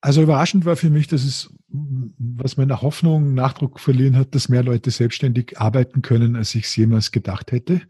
Also 0.00 0.22
überraschend 0.22 0.64
war 0.64 0.76
für 0.76 0.88
mich, 0.88 1.06
dass 1.08 1.22
es, 1.22 1.52
was 1.68 2.56
meiner 2.56 2.80
Hoffnung 2.80 3.34
Nachdruck 3.34 3.78
verliehen 3.78 4.16
hat, 4.16 4.34
dass 4.34 4.48
mehr 4.48 4.62
Leute 4.62 4.90
selbstständig 4.90 5.60
arbeiten 5.60 6.00
können, 6.00 6.34
als 6.34 6.54
ich 6.54 6.64
es 6.64 6.74
jemals 6.74 7.10
gedacht 7.10 7.52
hätte. 7.52 7.82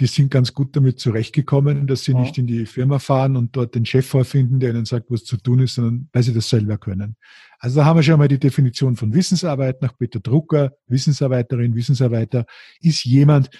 Die 0.00 0.06
sind 0.06 0.30
ganz 0.30 0.54
gut 0.54 0.74
damit 0.74 0.98
zurechtgekommen, 0.98 1.86
dass 1.86 2.04
sie 2.04 2.12
ja. 2.12 2.20
nicht 2.20 2.38
in 2.38 2.46
die 2.46 2.64
Firma 2.64 2.98
fahren 2.98 3.36
und 3.36 3.54
dort 3.54 3.74
den 3.74 3.84
Chef 3.84 4.06
vorfinden, 4.06 4.60
der 4.60 4.70
ihnen 4.70 4.86
sagt, 4.86 5.10
was 5.10 5.24
zu 5.24 5.36
tun 5.36 5.58
ist, 5.58 5.74
sondern 5.74 6.08
weil 6.14 6.22
sie 6.22 6.32
das 6.32 6.48
selber 6.48 6.78
können. 6.78 7.16
Also 7.58 7.80
da 7.80 7.84
haben 7.84 7.98
wir 7.98 8.02
schon 8.02 8.18
mal 8.18 8.28
die 8.28 8.40
Definition 8.40 8.96
von 8.96 9.12
Wissensarbeit 9.12 9.82
nach 9.82 9.94
Peter 9.98 10.20
Drucker. 10.20 10.72
Wissensarbeiterin, 10.86 11.74
Wissensarbeiter 11.74 12.46
ist 12.80 13.04
jemand, 13.04 13.50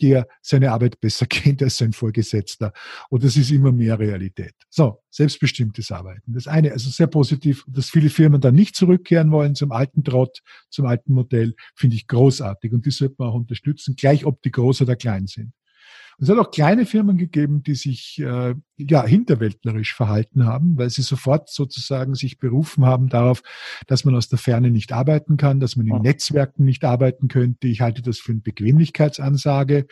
der 0.00 0.26
seine 0.42 0.72
Arbeit 0.72 1.00
besser 1.00 1.26
kennt 1.30 1.62
als 1.62 1.78
sein 1.78 1.92
Vorgesetzter. 1.92 2.72
Und 3.10 3.24
das 3.24 3.36
ist 3.36 3.50
immer 3.50 3.72
mehr 3.72 3.98
Realität. 3.98 4.54
So, 4.70 5.02
selbstbestimmtes 5.10 5.90
Arbeiten. 5.90 6.32
Das 6.32 6.46
eine, 6.46 6.72
also 6.72 6.90
sehr 6.90 7.06
positiv, 7.06 7.64
dass 7.66 7.90
viele 7.90 8.10
Firmen 8.10 8.40
dann 8.40 8.54
nicht 8.54 8.76
zurückkehren 8.76 9.30
wollen 9.30 9.54
zum 9.54 9.72
alten 9.72 10.04
Trott, 10.04 10.40
zum 10.70 10.86
alten 10.86 11.12
Modell, 11.12 11.54
finde 11.74 11.96
ich 11.96 12.06
großartig. 12.06 12.72
Und 12.72 12.86
die 12.86 12.90
sollte 12.90 13.16
man 13.18 13.28
auch 13.28 13.34
unterstützen, 13.34 13.96
gleich 13.96 14.24
ob 14.24 14.42
die 14.42 14.50
groß 14.50 14.82
oder 14.82 14.96
klein 14.96 15.26
sind. 15.26 15.52
Es 16.20 16.28
hat 16.28 16.38
auch 16.38 16.50
kleine 16.50 16.84
Firmen 16.84 17.16
gegeben, 17.16 17.62
die 17.62 17.76
sich 17.76 18.18
äh, 18.18 18.54
ja 18.76 19.04
hinterwäldlerisch 19.04 19.94
verhalten 19.94 20.46
haben, 20.46 20.76
weil 20.76 20.90
sie 20.90 21.02
sofort 21.02 21.48
sozusagen 21.48 22.14
sich 22.16 22.38
berufen 22.38 22.84
haben 22.84 23.08
darauf, 23.08 23.42
dass 23.86 24.04
man 24.04 24.16
aus 24.16 24.28
der 24.28 24.38
Ferne 24.38 24.70
nicht 24.70 24.92
arbeiten 24.92 25.36
kann, 25.36 25.60
dass 25.60 25.76
man 25.76 25.86
in 25.86 26.02
Netzwerken 26.02 26.64
nicht 26.64 26.84
arbeiten 26.84 27.28
könnte. 27.28 27.68
Ich 27.68 27.80
halte 27.80 28.02
das 28.02 28.18
für 28.18 28.32
eine 28.32 28.40
Bequemlichkeitsansage. 28.40 29.86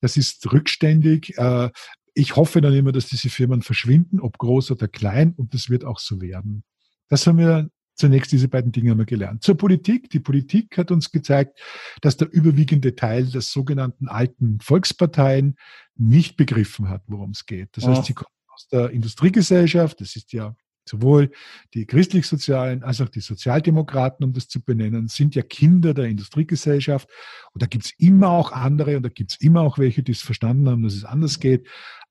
Das 0.00 0.16
ist 0.16 0.50
rückständig. 0.50 1.36
Äh, 1.36 1.70
ich 2.14 2.34
hoffe 2.34 2.60
dann 2.60 2.72
immer, 2.72 2.92
dass 2.92 3.06
diese 3.06 3.28
Firmen 3.28 3.62
verschwinden, 3.62 4.20
ob 4.20 4.38
groß 4.38 4.70
oder 4.70 4.88
klein, 4.88 5.34
und 5.36 5.54
das 5.54 5.68
wird 5.68 5.84
auch 5.84 5.98
so 5.98 6.20
werden. 6.20 6.64
Das 7.08 7.26
haben 7.26 7.38
wir 7.38 7.68
Zunächst 7.98 8.30
diese 8.30 8.48
beiden 8.48 8.70
Dinge 8.70 8.92
haben 8.92 8.98
wir 8.98 9.06
gelernt. 9.06 9.42
Zur 9.42 9.56
Politik. 9.56 10.08
Die 10.10 10.20
Politik 10.20 10.78
hat 10.78 10.92
uns 10.92 11.10
gezeigt, 11.10 11.58
dass 12.00 12.16
der 12.16 12.32
überwiegende 12.32 12.94
Teil 12.94 13.26
der 13.26 13.40
sogenannten 13.40 14.08
alten 14.08 14.60
Volksparteien 14.60 15.56
nicht 15.96 16.36
begriffen 16.36 16.88
hat, 16.88 17.02
worum 17.08 17.32
es 17.32 17.44
geht. 17.44 17.70
Das 17.72 17.84
ja. 17.84 17.90
heißt, 17.90 18.04
sie 18.04 18.14
kommen 18.14 18.30
aus 18.52 18.68
der 18.68 18.90
Industriegesellschaft. 18.90 20.00
Das 20.00 20.14
ist 20.14 20.32
ja 20.32 20.54
sowohl 20.88 21.30
die 21.74 21.86
christlich-sozialen 21.86 22.84
als 22.84 23.00
auch 23.00 23.08
die 23.08 23.20
Sozialdemokraten, 23.20 24.24
um 24.24 24.32
das 24.32 24.48
zu 24.48 24.62
benennen, 24.62 25.08
sind 25.08 25.34
ja 25.34 25.42
Kinder 25.42 25.92
der 25.92 26.06
Industriegesellschaft. 26.06 27.08
Und 27.52 27.62
da 27.62 27.66
gibt 27.66 27.86
es 27.86 27.92
immer 27.98 28.30
auch 28.30 28.52
andere 28.52 28.96
und 28.96 29.02
da 29.02 29.08
gibt 29.08 29.32
es 29.32 29.40
immer 29.40 29.62
auch 29.62 29.78
welche, 29.78 30.04
die 30.04 30.12
es 30.12 30.22
verstanden 30.22 30.68
haben, 30.68 30.84
dass 30.84 30.94
es 30.94 31.04
anders 31.04 31.40
geht. 31.40 31.66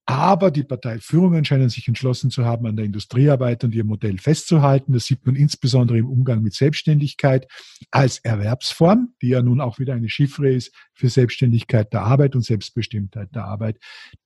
Aber 0.09 0.51
die 0.51 0.63
Parteiführungen 0.63 1.43
scheinen 1.43 1.67
sich 1.67 1.85
entschlossen 1.85 2.31
zu 2.31 2.45
haben, 2.45 2.65
an 2.65 2.77
der 2.77 2.85
Industriearbeit 2.85 3.65
und 3.65 3.75
ihr 3.75 3.83
Modell 3.83 4.19
festzuhalten. 4.19 4.93
Das 4.93 5.05
sieht 5.05 5.25
man 5.25 5.35
insbesondere 5.35 5.97
im 5.97 6.07
Umgang 6.07 6.41
mit 6.41 6.53
Selbstständigkeit 6.53 7.45
als 7.91 8.19
Erwerbsform, 8.19 9.13
die 9.21 9.27
ja 9.27 9.41
nun 9.41 9.59
auch 9.59 9.79
wieder 9.79 9.95
eine 9.95 10.07
Chiffre 10.07 10.49
ist 10.49 10.73
für 10.93 11.09
Selbstständigkeit 11.09 11.91
der 11.91 12.03
Arbeit 12.03 12.37
und 12.37 12.43
Selbstbestimmtheit 12.43 13.35
der 13.35 13.43
Arbeit. 13.43 13.79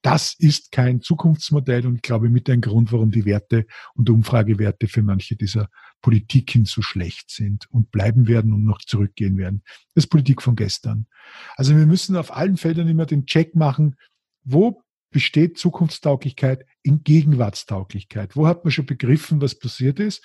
Das 0.04 0.36
ist 0.38 0.72
kein 0.72 1.02
Zukunftsmodell 1.02 1.88
und 1.88 1.96
ich 1.96 2.02
glaube 2.04 2.30
mit 2.30 2.48
ein 2.48 2.62
Grund, 2.62 2.92
warum 2.92 3.10
die 3.10 3.26
Werte 3.26 3.66
und 3.96 4.08
Umfragewerte 4.08 4.88
für 4.88 5.02
manche 5.02 5.36
dieser 5.36 5.68
Politiken 6.04 6.66
so 6.66 6.84
schlecht 6.84 7.32
sind 7.32 7.66
und 7.72 7.90
bleiben 7.90 8.28
werden 8.28 8.54
und 8.54 8.64
noch 8.66 8.82
zurückgehen 8.82 9.36
werden. 9.36 9.64
Das 9.96 10.04
ist 10.04 10.12
Politik 10.12 10.44
von 10.44 10.56
gestern. 10.56 11.08
Also 11.56 11.76
wir 11.76 11.88
müssen 11.88 12.16
auf 12.18 12.32
allen 12.32 12.58
Feldern 12.58 12.88
immer 12.88 13.08
den 13.08 13.26
Check 13.26 13.56
machen, 13.56 13.96
wo 14.44 14.84
besteht 15.12 15.58
Zukunftstauglichkeit 15.58 16.66
in 16.84 17.04
Gegenwartstauglichkeit. 17.04 18.36
Wo 18.36 18.48
hat 18.48 18.64
man 18.64 18.72
schon 18.72 18.86
begriffen, 18.86 19.42
was 19.42 19.58
passiert 19.58 20.00
ist? 20.00 20.24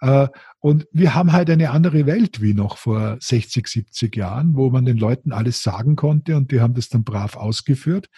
Äh, 0.00 0.28
und 0.60 0.86
wir 0.92 1.14
haben 1.14 1.32
halt 1.32 1.50
eine 1.50 1.70
andere 1.70 2.06
Welt 2.06 2.40
wie 2.40 2.54
noch 2.54 2.78
vor 2.78 3.16
60, 3.20 3.68
70 3.68 4.16
Jahren, 4.16 4.56
wo 4.56 4.70
man 4.70 4.84
den 4.84 4.96
Leuten 4.96 5.32
alles 5.32 5.62
sagen 5.62 5.94
konnte 5.94 6.36
und 6.36 6.50
die 6.50 6.60
haben 6.60 6.74
das 6.74 6.88
dann 6.88 7.04
brav 7.04 7.36
ausgeführt. 7.36 8.08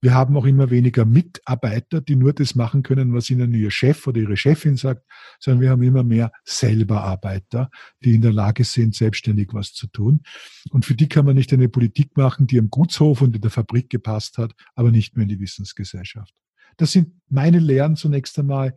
Wir 0.00 0.14
haben 0.14 0.36
auch 0.36 0.46
immer 0.46 0.70
weniger 0.70 1.04
Mitarbeiter, 1.04 2.00
die 2.00 2.16
nur 2.16 2.32
das 2.32 2.54
machen 2.54 2.82
können, 2.82 3.12
was 3.12 3.28
ihnen 3.28 3.52
ihr 3.52 3.70
Chef 3.70 4.06
oder 4.06 4.20
ihre 4.20 4.36
Chefin 4.36 4.76
sagt, 4.76 5.02
sondern 5.40 5.60
wir 5.60 5.70
haben 5.70 5.82
immer 5.82 6.04
mehr 6.04 6.32
selber 6.44 7.02
Arbeiter, 7.02 7.70
die 8.02 8.14
in 8.14 8.22
der 8.22 8.32
Lage 8.32 8.64
sind, 8.64 8.94
selbstständig 8.94 9.48
was 9.52 9.72
zu 9.72 9.86
tun. 9.88 10.22
Und 10.70 10.84
für 10.84 10.94
die 10.94 11.08
kann 11.08 11.26
man 11.26 11.36
nicht 11.36 11.52
eine 11.52 11.68
Politik 11.68 12.16
machen, 12.16 12.46
die 12.46 12.58
am 12.58 12.70
Gutshof 12.70 13.20
und 13.20 13.34
in 13.34 13.42
der 13.42 13.50
Fabrik 13.50 13.90
gepasst 13.90 14.38
hat, 14.38 14.52
aber 14.74 14.90
nicht 14.90 15.16
mehr 15.16 15.24
in 15.24 15.28
die 15.28 15.40
Wissensgesellschaft. 15.40 16.34
Das 16.76 16.92
sind 16.92 17.12
meine 17.28 17.58
Lehren 17.58 17.96
zunächst 17.96 18.38
einmal. 18.38 18.74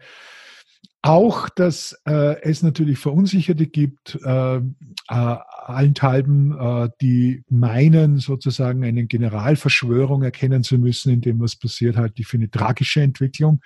auch, 1.03 1.49
dass 1.49 1.99
äh, 2.05 2.41
es 2.43 2.63
natürlich 2.63 2.97
Verunsicherte 2.97 3.67
gibt, 3.67 4.17
äh, 4.23 4.55
äh, 4.55 4.61
allenthalben, 5.09 6.57
äh, 6.57 6.89
die 7.01 7.43
meinen, 7.49 8.19
sozusagen 8.19 8.85
eine 8.85 9.05
Generalverschwörung 9.05 10.23
erkennen 10.23 10.63
zu 10.63 10.77
müssen, 10.77 11.11
in 11.11 11.19
dem 11.19 11.41
was 11.41 11.57
passiert, 11.57 11.97
halte 11.97 12.21
ich 12.21 12.27
für 12.27 12.37
eine 12.37 12.49
tragische 12.49 13.01
Entwicklung. 13.01 13.59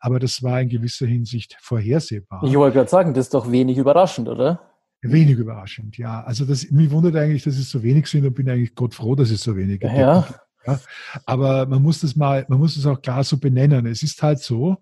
Aber 0.00 0.18
das 0.18 0.42
war 0.42 0.62
in 0.62 0.70
gewisser 0.70 1.06
Hinsicht 1.06 1.56
vorhersehbar. 1.60 2.42
Ich 2.44 2.56
wollte 2.56 2.76
gerade 2.78 2.90
sagen, 2.90 3.12
das 3.12 3.26
ist 3.26 3.34
doch 3.34 3.52
wenig 3.52 3.76
überraschend, 3.76 4.26
oder? 4.26 4.62
Wenig 5.02 5.36
überraschend, 5.36 5.98
ja. 5.98 6.24
Also 6.24 6.46
das, 6.46 6.70
mich 6.70 6.90
wundert 6.90 7.16
eigentlich, 7.16 7.44
dass 7.44 7.58
es 7.58 7.68
so 7.68 7.82
wenig 7.82 8.06
sind 8.06 8.24
und 8.24 8.34
bin 8.34 8.48
eigentlich 8.48 8.74
Gott 8.74 8.94
froh, 8.94 9.14
dass 9.14 9.30
es 9.30 9.42
so 9.42 9.54
wenig 9.56 9.80
gibt. 9.80 9.92
Ja. 9.92 10.26
Ja. 10.72 10.80
Aber 11.26 11.66
man 11.66 11.82
muss 11.82 12.00
das 12.00 12.16
mal, 12.16 12.46
man 12.48 12.58
muss 12.58 12.76
es 12.76 12.86
auch 12.86 13.00
klar 13.00 13.24
so 13.24 13.38
benennen. 13.38 13.86
Es 13.86 14.02
ist 14.02 14.22
halt 14.22 14.40
so, 14.40 14.78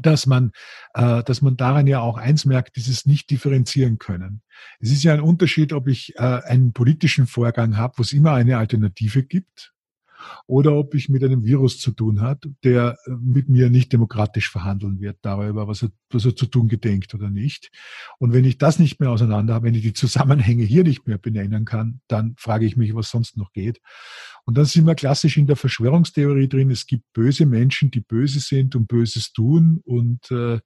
dass 0.00 0.26
man, 0.26 0.52
äh, 0.94 1.22
dass 1.24 1.42
man 1.42 1.56
daran 1.56 1.86
ja 1.86 2.00
auch 2.00 2.16
eins 2.16 2.44
merkt, 2.44 2.76
dieses 2.76 3.04
nicht 3.04 3.30
differenzieren 3.30 3.98
können. 3.98 4.42
Es 4.80 4.90
ist 4.90 5.02
ja 5.02 5.12
ein 5.12 5.20
Unterschied, 5.20 5.72
ob 5.72 5.88
ich 5.88 6.16
äh, 6.16 6.20
einen 6.20 6.72
politischen 6.72 7.26
Vorgang 7.26 7.76
habe, 7.76 7.94
wo 7.98 8.02
es 8.02 8.12
immer 8.12 8.32
eine 8.32 8.56
Alternative 8.56 9.22
gibt, 9.22 9.74
oder 10.46 10.74
ob 10.74 10.94
ich 10.94 11.08
mit 11.08 11.22
einem 11.24 11.44
Virus 11.44 11.78
zu 11.78 11.92
tun 11.92 12.20
hat, 12.20 12.44
der 12.64 12.96
äh, 13.06 13.10
mit 13.20 13.48
mir 13.48 13.70
nicht 13.70 13.92
demokratisch 13.92 14.50
verhandeln 14.50 15.00
wird 15.00 15.18
darüber, 15.22 15.68
was 15.68 15.82
er, 15.82 15.90
was 16.10 16.24
er 16.24 16.36
zu 16.36 16.46
tun 16.46 16.68
gedenkt 16.68 17.14
oder 17.14 17.30
nicht. 17.30 17.70
Und 18.18 18.32
wenn 18.32 18.44
ich 18.44 18.58
das 18.58 18.78
nicht 18.78 19.00
mehr 19.00 19.10
auseinander 19.10 19.54
habe, 19.54 19.66
wenn 19.66 19.74
ich 19.74 19.82
die 19.82 19.92
Zusammenhänge 19.92 20.64
hier 20.64 20.84
nicht 20.84 21.06
mehr 21.06 21.18
benennen 21.18 21.64
kann, 21.64 22.00
dann 22.08 22.34
frage 22.38 22.66
ich 22.66 22.76
mich, 22.76 22.94
was 22.94 23.10
sonst 23.10 23.36
noch 23.36 23.52
geht. 23.52 23.80
Und 24.44 24.58
dann 24.58 24.64
sind 24.64 24.86
wir 24.86 24.94
klassisch 24.94 25.36
in 25.36 25.46
der 25.46 25.56
Verschwörungstheorie 25.56 26.48
drin. 26.48 26.70
Es 26.70 26.86
gibt 26.86 27.04
böse 27.12 27.46
Menschen, 27.46 27.90
die 27.90 28.00
böse 28.00 28.40
sind 28.40 28.74
und 28.74 28.88
Böses 28.88 29.32
tun 29.32 29.80
und 29.84 30.30
äh, 30.30 30.58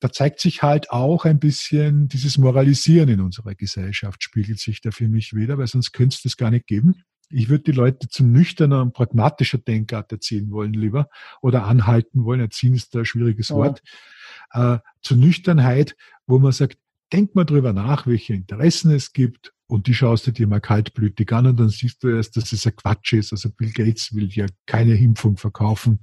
da 0.00 0.10
zeigt 0.10 0.40
sich 0.40 0.62
halt 0.62 0.90
auch 0.90 1.26
ein 1.26 1.38
bisschen 1.38 2.08
dieses 2.08 2.38
Moralisieren 2.38 3.10
in 3.10 3.20
unserer 3.20 3.54
Gesellschaft, 3.54 4.22
spiegelt 4.22 4.58
sich 4.58 4.80
da 4.80 4.90
für 4.90 5.08
mich 5.08 5.34
wieder, 5.34 5.58
weil 5.58 5.66
sonst 5.66 5.92
könnte 5.92 6.16
es 6.16 6.22
das 6.22 6.36
gar 6.38 6.50
nicht 6.50 6.66
geben. 6.66 7.04
Ich 7.30 7.48
würde 7.48 7.64
die 7.64 7.72
Leute 7.72 8.08
zu 8.08 8.24
nüchterner 8.24 8.82
und 8.82 8.92
pragmatischer 8.92 9.58
Denkart 9.58 10.12
erziehen 10.12 10.50
wollen 10.50 10.72
lieber 10.72 11.08
oder 11.40 11.64
anhalten 11.64 12.24
wollen. 12.24 12.40
Erziehen 12.40 12.74
ist 12.74 12.94
da 12.94 13.00
ein 13.00 13.04
schwieriges 13.04 13.50
ja. 13.50 13.56
Wort. 13.56 13.82
Äh, 14.52 14.78
zur 15.00 15.16
Nüchternheit, 15.16 15.96
wo 16.26 16.38
man 16.38 16.52
sagt, 16.52 16.78
denk 17.12 17.34
mal 17.34 17.44
drüber 17.44 17.72
nach, 17.72 18.06
welche 18.06 18.34
Interessen 18.34 18.90
es 18.92 19.12
gibt 19.12 19.52
und 19.66 19.86
die 19.86 19.94
schaust 19.94 20.26
du 20.26 20.32
dir 20.32 20.46
mal 20.46 20.60
kaltblütig 20.60 21.32
an 21.32 21.46
und 21.46 21.60
dann 21.60 21.68
siehst 21.68 22.02
du 22.02 22.08
erst, 22.08 22.36
dass 22.36 22.52
es 22.52 22.66
ein 22.66 22.74
Quatsch 22.74 23.12
ist. 23.12 23.32
Also 23.32 23.50
Bill 23.50 23.70
Gates 23.70 24.14
will 24.14 24.28
ja 24.30 24.46
keine 24.66 24.94
Impfung 24.94 25.36
verkaufen. 25.36 26.00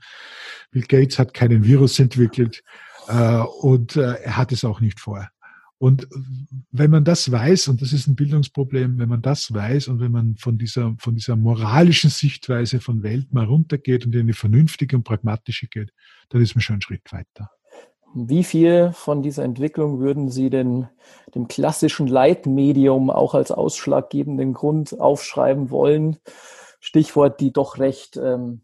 Bill 0.72 0.84
Gates 0.84 1.20
hat 1.20 1.34
keinen 1.34 1.66
Virus 1.66 2.00
entwickelt 2.00 2.64
äh, 3.08 3.44
und 3.62 3.98
äh, 3.98 4.14
er 4.22 4.38
hat 4.38 4.52
es 4.52 4.64
auch 4.64 4.80
nicht 4.80 5.00
vor. 5.00 5.30
Und 5.80 6.08
wenn 6.72 6.90
man 6.90 7.04
das 7.04 7.32
weiß, 7.32 7.68
und 7.68 7.82
das 7.82 7.94
ist 7.94 8.08
ein 8.08 8.16
Bildungsproblem, 8.16 8.98
wenn 8.98 9.10
man 9.10 9.22
das 9.22 9.54
weiß 9.54 9.90
und 9.90 10.00
wenn 10.00 10.12
man 10.12 10.36
von 10.38 10.58
dieser, 10.58 10.96
von 10.98 11.14
dieser 11.14 11.36
moralischen 11.36 12.10
Sichtweise 12.10 12.80
von 12.80 13.04
Welt 13.04 13.32
mal 13.32 13.46
runtergeht 13.46 14.06
und 14.06 14.16
in 14.16 14.22
eine 14.22 14.34
vernünftige 14.34 14.96
und 14.96 15.04
pragmatische 15.04 15.68
geht, 15.68 15.94
dann 16.30 16.42
ist 16.42 16.56
man 16.56 16.62
schon 16.62 16.76
einen 16.76 16.82
Schritt 16.82 17.12
weiter. 17.12 17.52
Wie 18.16 18.44
viel 18.44 18.92
von 18.94 19.22
dieser 19.22 19.44
Entwicklung 19.44 20.00
würden 20.00 20.30
Sie 20.32 20.50
denn 20.50 20.88
dem 21.36 21.48
klassischen 21.48 22.08
Leitmedium 22.08 23.12
auch 23.12 23.36
als 23.36 23.52
ausschlaggebenden 23.52 24.54
Grund 24.54 25.00
aufschreiben 25.00 25.70
wollen? 25.70 26.18
Stichwort 26.80 27.40
die 27.40 27.52
doch 27.54 27.78
recht 27.78 28.18
ähm, 28.18 28.62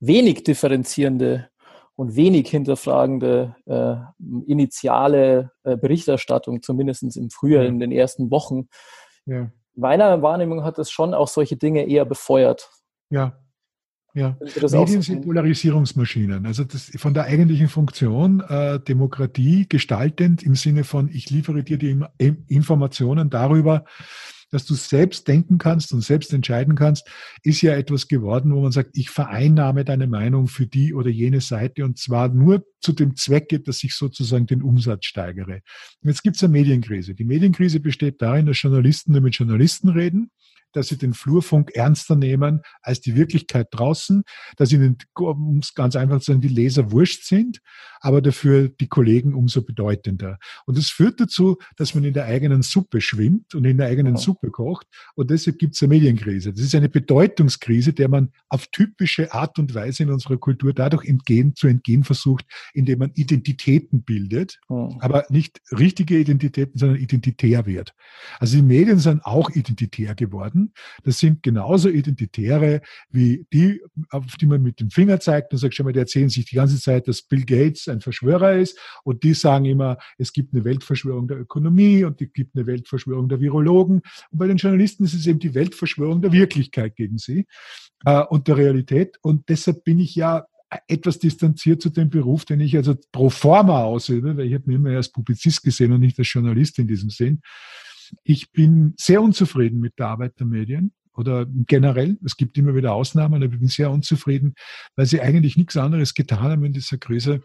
wenig 0.00 0.44
differenzierende 0.44 1.50
und 1.96 2.16
wenig 2.16 2.48
hinterfragende 2.48 3.54
äh, 3.66 3.96
initiale 4.46 5.52
äh, 5.62 5.76
Berichterstattung, 5.76 6.62
zumindest 6.62 7.16
im 7.16 7.30
Frühjahr, 7.30 7.64
in 7.64 7.78
den 7.78 7.92
ersten 7.92 8.30
Wochen. 8.30 8.68
Ja. 9.26 9.50
Meiner 9.74 10.22
Wahrnehmung 10.22 10.64
hat 10.64 10.78
es 10.78 10.90
schon 10.90 11.14
auch 11.14 11.28
solche 11.28 11.56
Dinge 11.56 11.86
eher 11.86 12.04
befeuert. 12.04 12.70
Ja. 13.10 13.38
Ja, 14.16 14.36
Medien 14.70 15.02
sind 15.02 15.24
Polarisierungsmaschinen. 15.24 16.46
Also 16.46 16.62
das, 16.62 16.92
von 16.96 17.14
der 17.14 17.24
eigentlichen 17.24 17.66
Funktion 17.66 18.44
äh, 18.48 18.78
Demokratie 18.78 19.66
gestaltend 19.68 20.44
im 20.44 20.54
Sinne 20.54 20.84
von, 20.84 21.10
ich 21.12 21.30
liefere 21.30 21.64
dir 21.64 21.78
die 21.78 22.00
Informationen 22.46 23.28
darüber, 23.28 23.84
dass 24.50 24.64
du 24.64 24.74
selbst 24.74 25.28
denken 25.28 25.58
kannst 25.58 25.92
und 25.92 26.02
selbst 26.02 26.32
entscheiden 26.32 26.74
kannst, 26.74 27.08
ist 27.42 27.62
ja 27.62 27.74
etwas 27.74 28.08
geworden, 28.08 28.52
wo 28.54 28.60
man 28.60 28.72
sagt, 28.72 28.90
ich 28.94 29.10
vereinnahme 29.10 29.84
deine 29.84 30.06
Meinung 30.06 30.46
für 30.48 30.66
die 30.66 30.94
oder 30.94 31.10
jene 31.10 31.40
Seite 31.40 31.84
und 31.84 31.98
zwar 31.98 32.28
nur 32.28 32.64
zu 32.80 32.92
dem 32.92 33.16
Zwecke, 33.16 33.60
dass 33.60 33.82
ich 33.82 33.94
sozusagen 33.94 34.46
den 34.46 34.62
Umsatz 34.62 35.06
steigere. 35.06 35.60
Jetzt 36.02 36.22
gibt 36.22 36.36
es 36.36 36.44
eine 36.44 36.52
Medienkrise. 36.52 37.14
Die 37.14 37.24
Medienkrise 37.24 37.80
besteht 37.80 38.20
darin, 38.20 38.46
dass 38.46 38.60
Journalisten 38.60 39.12
nur 39.12 39.22
mit 39.22 39.36
Journalisten 39.36 39.88
reden 39.88 40.30
dass 40.76 40.88
sie 40.88 40.98
den 40.98 41.14
Flurfunk 41.14 41.70
ernster 41.74 42.16
nehmen 42.16 42.60
als 42.82 43.00
die 43.00 43.16
Wirklichkeit 43.16 43.68
draußen, 43.70 44.24
dass 44.56 44.72
ihnen, 44.72 44.96
um 45.14 45.58
es 45.58 45.74
ganz 45.74 45.96
einfach 45.96 46.20
zu 46.20 46.32
sagen, 46.32 46.40
die 46.40 46.48
Leser 46.48 46.90
wurscht 46.92 47.24
sind, 47.24 47.60
aber 48.00 48.20
dafür 48.20 48.68
die 48.68 48.88
Kollegen 48.88 49.34
umso 49.34 49.62
bedeutender. 49.62 50.38
Und 50.66 50.76
das 50.76 50.90
führt 50.90 51.20
dazu, 51.20 51.56
dass 51.76 51.94
man 51.94 52.04
in 52.04 52.12
der 52.12 52.26
eigenen 52.26 52.62
Suppe 52.62 53.00
schwimmt 53.00 53.54
und 53.54 53.64
in 53.64 53.78
der 53.78 53.86
eigenen 53.86 54.16
Suppe 54.16 54.50
kocht. 54.50 54.86
Und 55.14 55.30
deshalb 55.30 55.58
gibt 55.58 55.74
es 55.74 55.82
eine 55.82 55.88
Medienkrise. 55.88 56.52
Das 56.52 56.62
ist 56.62 56.74
eine 56.74 56.88
Bedeutungskrise, 56.88 57.92
der 57.92 58.08
man 58.08 58.32
auf 58.48 58.66
typische 58.68 59.32
Art 59.32 59.58
und 59.58 59.74
Weise 59.74 60.02
in 60.02 60.10
unserer 60.10 60.36
Kultur 60.36 60.72
dadurch 60.72 61.04
entgehen, 61.06 61.54
zu 61.54 61.66
entgehen 61.66 62.04
versucht, 62.04 62.44
indem 62.72 62.98
man 62.98 63.12
Identitäten 63.14 64.02
bildet, 64.02 64.60
mhm. 64.68 64.98
aber 65.00 65.24
nicht 65.28 65.60
richtige 65.72 66.18
Identitäten, 66.18 66.78
sondern 66.78 66.98
identitär 66.98 67.66
wird. 67.66 67.94
Also 68.38 68.56
die 68.56 68.62
Medien 68.62 68.98
sind 68.98 69.24
auch 69.24 69.50
identitär 69.50 70.14
geworden. 70.14 70.63
Das 71.02 71.18
sind 71.18 71.42
genauso 71.42 71.88
Identitäre 71.88 72.80
wie 73.10 73.46
die, 73.52 73.82
auf 74.10 74.36
die 74.40 74.46
man 74.46 74.62
mit 74.62 74.80
dem 74.80 74.90
Finger 74.90 75.20
zeigt 75.20 75.52
und 75.52 75.58
sagt, 75.58 75.74
schau 75.74 75.84
mal, 75.84 75.92
die 75.92 75.98
erzählen 75.98 76.28
sich 76.28 76.46
die 76.46 76.56
ganze 76.56 76.80
Zeit, 76.80 77.08
dass 77.08 77.22
Bill 77.22 77.44
Gates 77.44 77.88
ein 77.88 78.00
Verschwörer 78.00 78.54
ist 78.54 78.78
und 79.04 79.22
die 79.22 79.34
sagen 79.34 79.64
immer, 79.64 79.98
es 80.18 80.32
gibt 80.32 80.54
eine 80.54 80.64
Weltverschwörung 80.64 81.28
der 81.28 81.38
Ökonomie 81.38 82.04
und 82.04 82.20
es 82.20 82.32
gibt 82.32 82.56
eine 82.56 82.66
Weltverschwörung 82.66 83.28
der 83.28 83.40
Virologen. 83.40 84.02
Und 84.30 84.38
bei 84.38 84.46
den 84.46 84.56
Journalisten 84.56 85.04
ist 85.04 85.14
es 85.14 85.26
eben 85.26 85.38
die 85.38 85.54
Weltverschwörung 85.54 86.22
der 86.22 86.32
Wirklichkeit 86.32 86.96
gegen 86.96 87.18
sie 87.18 87.46
äh, 88.04 88.22
und 88.22 88.48
der 88.48 88.56
Realität. 88.56 89.16
Und 89.22 89.48
deshalb 89.48 89.84
bin 89.84 89.98
ich 89.98 90.14
ja 90.14 90.46
etwas 90.88 91.18
distanziert 91.18 91.82
zu 91.82 91.90
dem 91.90 92.10
Beruf, 92.10 92.44
den 92.44 92.60
ich 92.60 92.76
also 92.76 92.94
pro 93.12 93.30
forma 93.30 93.82
ausübe, 93.82 94.36
weil 94.36 94.46
ich 94.46 94.54
habe 94.54 94.64
mich 94.66 94.76
immer 94.76 94.90
als 94.90 95.10
Publizist 95.10 95.62
gesehen 95.62 95.92
und 95.92 96.00
nicht 96.00 96.18
als 96.18 96.32
Journalist 96.32 96.78
in 96.78 96.88
diesem 96.88 97.10
Sinn. 97.10 97.40
Ich 98.22 98.52
bin 98.52 98.94
sehr 98.96 99.22
unzufrieden 99.22 99.80
mit 99.80 99.98
der 99.98 100.08
Arbeit 100.08 100.38
der 100.38 100.46
Medien 100.46 100.92
oder 101.14 101.46
generell. 101.46 102.18
Es 102.24 102.36
gibt 102.36 102.58
immer 102.58 102.74
wieder 102.74 102.92
Ausnahmen, 102.92 103.42
aber 103.42 103.52
ich 103.52 103.58
bin 103.58 103.68
sehr 103.68 103.90
unzufrieden, 103.90 104.54
weil 104.96 105.06
sie 105.06 105.20
eigentlich 105.20 105.56
nichts 105.56 105.76
anderes 105.76 106.14
getan 106.14 106.40
haben 106.40 106.64
in 106.64 106.72
dieser 106.72 106.98
Krise, 106.98 107.40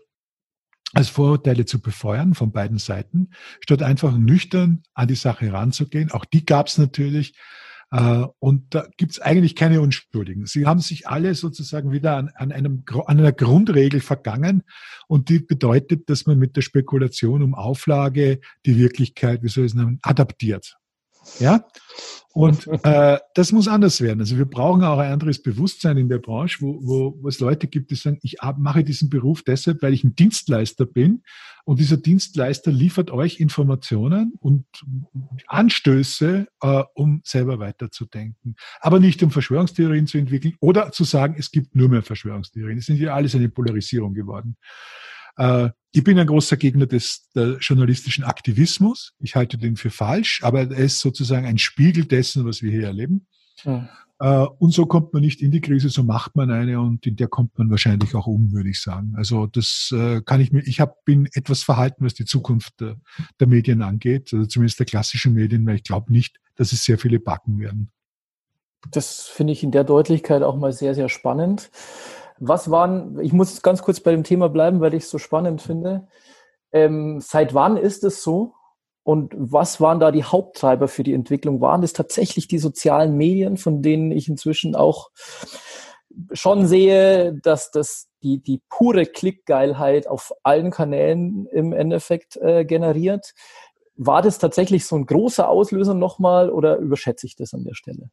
als 0.93 1.09
Vorurteile 1.09 1.65
zu 1.65 1.79
befeuern 1.79 2.33
von 2.33 2.51
beiden 2.51 2.79
Seiten, 2.79 3.29
statt 3.61 3.83
einfach 3.83 4.17
nüchtern 4.17 4.83
an 4.93 5.07
die 5.07 5.15
Sache 5.15 5.53
ranzugehen. 5.53 6.11
Auch 6.11 6.25
die 6.25 6.45
gab 6.45 6.67
es 6.67 6.77
natürlich, 6.77 7.35
und 7.91 8.75
da 8.75 8.87
gibt 8.97 9.13
es 9.13 9.19
eigentlich 9.19 9.55
keine 9.55 9.81
Unschuldigen. 9.81 10.45
Sie 10.45 10.67
haben 10.67 10.79
sich 10.79 11.07
alle 11.07 11.33
sozusagen 11.33 11.91
wieder 11.91 12.17
an, 12.17 12.29
an, 12.35 12.51
einem, 12.51 12.83
an 13.07 13.19
einer 13.19 13.31
Grundregel 13.31 13.99
vergangen 13.99 14.63
und 15.07 15.29
die 15.29 15.39
bedeutet, 15.39 16.09
dass 16.09 16.27
man 16.27 16.37
mit 16.37 16.55
der 16.55 16.61
Spekulation 16.61 17.41
um 17.41 17.55
Auflage 17.55 18.41
die 18.65 18.77
Wirklichkeit, 18.77 19.41
wie 19.41 19.47
soll 19.47 19.65
ich 19.65 19.71
es 19.71 19.75
nennen, 19.75 19.99
adaptiert. 20.03 20.77
Ja? 21.39 21.65
Und 22.33 22.67
äh, 22.83 23.17
das 23.33 23.51
muss 23.51 23.67
anders 23.67 24.01
werden. 24.01 24.19
Also 24.19 24.37
wir 24.37 24.45
brauchen 24.45 24.83
auch 24.83 24.99
ein 24.99 25.11
anderes 25.11 25.41
Bewusstsein 25.41 25.97
in 25.97 26.09
der 26.09 26.19
Branche, 26.19 26.61
wo, 26.61 26.79
wo, 26.81 27.17
wo 27.21 27.27
es 27.27 27.39
Leute 27.39 27.67
gibt, 27.67 27.91
die 27.91 27.95
sagen, 27.95 28.19
ich 28.21 28.37
mache 28.57 28.83
diesen 28.83 29.09
Beruf 29.09 29.43
deshalb, 29.43 29.81
weil 29.81 29.93
ich 29.93 30.03
ein 30.03 30.15
Dienstleister 30.15 30.85
bin. 30.85 31.23
Und 31.65 31.79
dieser 31.79 31.97
Dienstleister 31.97 32.71
liefert 32.71 33.11
euch 33.11 33.39
Informationen 33.39 34.33
und 34.39 34.65
Anstöße, 35.47 36.47
äh, 36.61 36.83
um 36.93 37.21
selber 37.25 37.59
weiterzudenken. 37.59 38.55
Aber 38.79 38.99
nicht 38.99 39.21
um 39.23 39.31
Verschwörungstheorien 39.31 40.07
zu 40.07 40.17
entwickeln 40.17 40.55
oder 40.61 40.91
zu 40.91 41.03
sagen, 41.03 41.35
es 41.37 41.51
gibt 41.51 41.75
nur 41.75 41.89
mehr 41.89 42.03
Verschwörungstheorien. 42.03 42.77
Es 42.77 42.85
sind 42.85 42.99
ja 42.99 43.15
alles 43.15 43.35
eine 43.35 43.49
Polarisierung 43.49 44.13
geworden. 44.13 44.55
Äh, 45.39 45.69
ich 45.91 46.03
bin 46.03 46.19
ein 46.19 46.27
großer 46.27 46.57
Gegner 46.57 46.85
des 46.85 47.31
journalistischen 47.33 48.23
Aktivismus. 48.23 49.13
Ich 49.19 49.35
halte 49.35 49.57
den 49.57 49.75
für 49.75 49.89
falsch, 49.89 50.41
aber 50.43 50.61
er 50.61 50.77
ist 50.77 50.99
sozusagen 50.99 51.47
ein 51.47 51.57
Spiegel 51.57 52.05
dessen, 52.05 52.45
was 52.45 52.61
wir 52.61 52.71
hier 52.71 52.83
erleben. 52.83 53.25
Hm. 53.63 53.89
Äh, 54.19 54.45
und 54.59 54.71
so 54.71 54.85
kommt 54.85 55.13
man 55.13 55.23
nicht 55.23 55.41
in 55.41 55.49
die 55.49 55.61
Krise, 55.61 55.89
so 55.89 56.03
macht 56.03 56.35
man 56.35 56.51
eine 56.51 56.79
und 56.79 57.07
in 57.07 57.15
der 57.15 57.27
kommt 57.27 57.57
man 57.57 57.71
wahrscheinlich 57.71 58.13
auch 58.13 58.27
um, 58.27 58.51
würde 58.51 58.69
ich 58.69 58.81
sagen. 58.81 59.13
Also 59.15 59.47
das 59.47 59.91
äh, 59.91 60.21
kann 60.21 60.41
ich 60.41 60.51
mir, 60.51 60.61
ich 60.61 60.79
hab, 60.79 61.05
bin 61.05 61.27
etwas 61.33 61.63
verhalten, 61.63 62.05
was 62.05 62.13
die 62.13 62.25
Zukunft 62.25 62.79
der, 62.81 62.97
der 63.39 63.47
Medien 63.47 63.81
angeht, 63.81 64.33
also 64.33 64.45
zumindest 64.45 64.79
der 64.79 64.85
klassischen 64.85 65.33
Medien, 65.33 65.65
weil 65.65 65.77
ich 65.77 65.83
glaube 65.83 66.11
nicht, 66.11 66.39
dass 66.55 66.73
es 66.73 66.83
sehr 66.83 66.99
viele 66.99 67.19
backen 67.19 67.59
werden. 67.59 67.89
Das 68.91 69.27
finde 69.27 69.53
ich 69.53 69.63
in 69.63 69.71
der 69.71 69.83
Deutlichkeit 69.83 70.43
auch 70.43 70.55
mal 70.55 70.71
sehr, 70.71 70.95
sehr 70.95 71.09
spannend. 71.09 71.71
Was 72.39 72.71
waren, 72.71 73.19
ich 73.19 73.33
muss 73.33 73.61
ganz 73.61 73.81
kurz 73.81 73.99
bei 73.99 74.11
dem 74.11 74.23
Thema 74.23 74.49
bleiben, 74.49 74.79
weil 74.79 74.93
ich 74.93 75.03
es 75.03 75.09
so 75.09 75.17
spannend 75.17 75.61
finde. 75.61 76.07
Ähm, 76.71 77.19
seit 77.21 77.53
wann 77.53 77.77
ist 77.77 78.03
es 78.03 78.23
so? 78.23 78.53
Und 79.03 79.33
was 79.35 79.81
waren 79.81 79.99
da 79.99 80.11
die 80.11 80.23
Haupttreiber 80.23 80.87
für 80.87 81.03
die 81.03 81.13
Entwicklung? 81.13 81.61
Waren 81.61 81.83
es 81.83 81.93
tatsächlich 81.93 82.47
die 82.47 82.59
sozialen 82.59 83.17
Medien, 83.17 83.57
von 83.57 83.81
denen 83.81 84.11
ich 84.11 84.27
inzwischen 84.27 84.75
auch 84.75 85.09
schon 86.33 86.67
sehe, 86.67 87.33
dass 87.41 87.71
das 87.71 88.07
die, 88.21 88.41
die 88.41 88.61
pure 88.69 89.05
Klickgeilheit 89.05 90.07
auf 90.07 90.33
allen 90.43 90.71
Kanälen 90.71 91.45
im 91.47 91.73
Endeffekt 91.73 92.37
äh, 92.37 92.65
generiert? 92.65 93.33
War 93.95 94.21
das 94.21 94.37
tatsächlich 94.37 94.85
so 94.85 94.95
ein 94.95 95.05
großer 95.05 95.49
Auslöser 95.49 95.93
nochmal 95.93 96.49
oder 96.49 96.77
überschätze 96.77 97.25
ich 97.25 97.35
das 97.35 97.53
an 97.53 97.63
der 97.63 97.73
Stelle? 97.73 98.11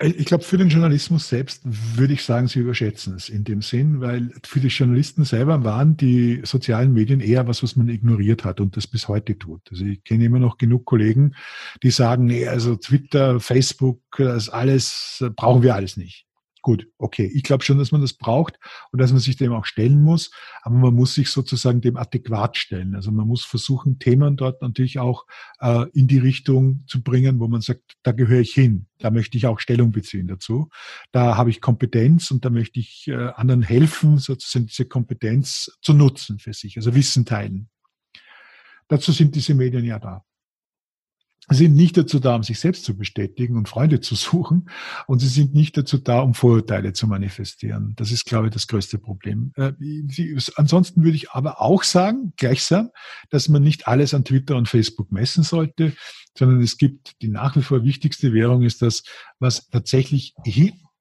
Ich 0.00 0.24
glaube, 0.26 0.42
für 0.42 0.58
den 0.58 0.70
Journalismus 0.70 1.28
selbst 1.28 1.62
würde 1.64 2.14
ich 2.14 2.24
sagen, 2.24 2.48
sie 2.48 2.58
überschätzen 2.58 3.14
es 3.14 3.28
in 3.28 3.44
dem 3.44 3.62
Sinn, 3.62 4.00
weil 4.00 4.32
für 4.42 4.58
die 4.58 4.68
Journalisten 4.68 5.24
selber 5.24 5.62
waren 5.62 5.96
die 5.96 6.40
sozialen 6.44 6.92
Medien 6.92 7.20
eher 7.20 7.46
was, 7.46 7.62
was 7.62 7.76
man 7.76 7.88
ignoriert 7.88 8.44
hat 8.44 8.60
und 8.60 8.76
das 8.76 8.88
bis 8.88 9.06
heute 9.06 9.38
tut. 9.38 9.62
Also 9.70 9.84
ich 9.84 10.02
kenne 10.02 10.24
immer 10.24 10.40
noch 10.40 10.58
genug 10.58 10.84
Kollegen, 10.84 11.36
die 11.84 11.90
sagen, 11.90 12.24
nee, 12.24 12.48
also 12.48 12.74
Twitter, 12.74 13.38
Facebook, 13.38 14.00
das 14.18 14.48
alles 14.48 15.24
brauchen 15.36 15.62
wir 15.62 15.76
alles 15.76 15.96
nicht. 15.96 16.26
Gut, 16.64 16.88
okay. 16.96 17.30
Ich 17.34 17.42
glaube 17.42 17.62
schon, 17.62 17.76
dass 17.76 17.92
man 17.92 18.00
das 18.00 18.14
braucht 18.14 18.58
und 18.90 18.98
dass 18.98 19.12
man 19.12 19.20
sich 19.20 19.36
dem 19.36 19.52
auch 19.52 19.66
stellen 19.66 20.00
muss, 20.00 20.30
aber 20.62 20.76
man 20.76 20.94
muss 20.94 21.12
sich 21.12 21.28
sozusagen 21.28 21.82
dem 21.82 21.98
adäquat 21.98 22.56
stellen. 22.56 22.94
Also 22.94 23.12
man 23.12 23.28
muss 23.28 23.44
versuchen, 23.44 23.98
Themen 23.98 24.38
dort 24.38 24.62
natürlich 24.62 24.98
auch 24.98 25.26
äh, 25.60 25.84
in 25.92 26.08
die 26.08 26.16
Richtung 26.16 26.84
zu 26.86 27.02
bringen, 27.02 27.38
wo 27.38 27.48
man 27.48 27.60
sagt, 27.60 27.98
da 28.02 28.12
gehöre 28.12 28.40
ich 28.40 28.54
hin, 28.54 28.86
da 28.98 29.10
möchte 29.10 29.36
ich 29.36 29.46
auch 29.46 29.60
Stellung 29.60 29.92
beziehen 29.92 30.26
dazu. 30.26 30.70
Da 31.12 31.36
habe 31.36 31.50
ich 31.50 31.60
Kompetenz 31.60 32.30
und 32.30 32.46
da 32.46 32.48
möchte 32.48 32.80
ich 32.80 33.08
äh, 33.08 33.14
anderen 33.34 33.60
helfen, 33.60 34.16
sozusagen 34.16 34.64
diese 34.64 34.86
Kompetenz 34.86 35.70
zu 35.82 35.92
nutzen 35.92 36.38
für 36.38 36.54
sich, 36.54 36.78
also 36.78 36.94
Wissen 36.94 37.26
teilen. 37.26 37.68
Dazu 38.88 39.12
sind 39.12 39.34
diese 39.34 39.54
Medien 39.54 39.84
ja 39.84 39.98
da 39.98 40.24
sind 41.50 41.74
nicht 41.74 41.96
dazu 41.96 42.18
da, 42.20 42.36
um 42.36 42.42
sich 42.42 42.58
selbst 42.58 42.84
zu 42.84 42.96
bestätigen 42.96 43.56
und 43.56 43.68
Freunde 43.68 44.00
zu 44.00 44.14
suchen. 44.14 44.70
Und 45.06 45.20
sie 45.20 45.28
sind 45.28 45.54
nicht 45.54 45.76
dazu 45.76 45.98
da, 45.98 46.20
um 46.20 46.34
Vorurteile 46.34 46.92
zu 46.92 47.06
manifestieren. 47.06 47.92
Das 47.96 48.10
ist, 48.10 48.24
glaube 48.24 48.46
ich, 48.46 48.52
das 48.52 48.66
größte 48.66 48.98
Problem. 48.98 49.52
Äh, 49.56 49.72
ansonsten 50.56 51.04
würde 51.04 51.16
ich 51.16 51.30
aber 51.32 51.60
auch 51.60 51.82
sagen, 51.82 52.32
gleichsam, 52.36 52.90
dass 53.30 53.48
man 53.48 53.62
nicht 53.62 53.86
alles 53.86 54.14
an 54.14 54.24
Twitter 54.24 54.56
und 54.56 54.68
Facebook 54.68 55.12
messen 55.12 55.44
sollte, 55.44 55.92
sondern 56.36 56.62
es 56.62 56.78
gibt 56.78 57.20
die 57.22 57.28
nach 57.28 57.56
wie 57.56 57.62
vor 57.62 57.84
wichtigste 57.84 58.32
Währung 58.32 58.62
ist 58.62 58.82
das, 58.82 59.02
was 59.38 59.68
tatsächlich 59.68 60.34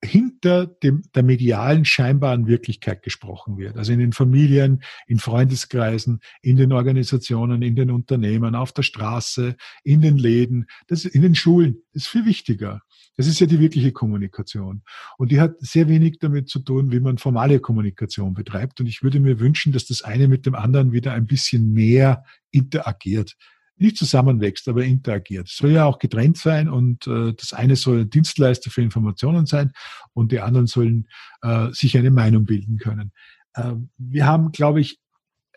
hinter 0.03 0.67
dem, 0.67 1.03
der 1.15 1.23
medialen 1.23 1.85
scheinbaren 1.85 2.47
Wirklichkeit 2.47 3.01
gesprochen 3.03 3.57
wird. 3.57 3.77
Also 3.77 3.93
in 3.93 3.99
den 3.99 4.13
Familien, 4.13 4.83
in 5.07 5.19
Freundeskreisen, 5.19 6.19
in 6.41 6.57
den 6.57 6.71
Organisationen, 6.73 7.61
in 7.61 7.75
den 7.75 7.89
Unternehmen, 7.89 8.55
auf 8.55 8.71
der 8.73 8.83
Straße, 8.83 9.55
in 9.83 10.01
den 10.01 10.17
Läden, 10.17 10.67
das, 10.87 11.05
in 11.05 11.21
den 11.21 11.35
Schulen. 11.35 11.77
Das 11.93 12.03
ist 12.03 12.09
viel 12.09 12.25
wichtiger. 12.25 12.81
Das 13.15 13.27
ist 13.27 13.39
ja 13.39 13.47
die 13.47 13.59
wirkliche 13.59 13.91
Kommunikation. 13.91 14.81
Und 15.17 15.31
die 15.31 15.39
hat 15.39 15.55
sehr 15.59 15.87
wenig 15.87 16.19
damit 16.19 16.49
zu 16.49 16.59
tun, 16.59 16.91
wie 16.91 16.99
man 16.99 17.17
formale 17.17 17.59
Kommunikation 17.59 18.33
betreibt. 18.33 18.79
Und 18.81 18.87
ich 18.87 19.03
würde 19.03 19.19
mir 19.19 19.39
wünschen, 19.39 19.71
dass 19.71 19.85
das 19.85 20.01
eine 20.01 20.27
mit 20.27 20.45
dem 20.45 20.55
anderen 20.55 20.91
wieder 20.91 21.13
ein 21.13 21.27
bisschen 21.27 21.71
mehr 21.71 22.23
interagiert 22.51 23.35
nicht 23.77 23.97
zusammenwächst, 23.97 24.67
aber 24.67 24.83
interagiert. 24.83 25.49
Es 25.49 25.57
soll 25.57 25.71
ja 25.71 25.85
auch 25.85 25.99
getrennt 25.99 26.37
sein 26.37 26.69
und 26.69 27.07
äh, 27.07 27.33
das 27.33 27.53
eine 27.53 27.75
soll 27.75 28.05
Dienstleister 28.05 28.69
für 28.69 28.81
Informationen 28.81 29.45
sein 29.45 29.71
und 30.13 30.31
die 30.31 30.39
anderen 30.39 30.67
sollen 30.67 31.07
äh, 31.41 31.71
sich 31.71 31.97
eine 31.97 32.11
Meinung 32.11 32.45
bilden 32.45 32.77
können. 32.77 33.11
Äh, 33.53 33.73
wir 33.97 34.25
haben, 34.25 34.51
glaube 34.51 34.81
ich, 34.81 34.99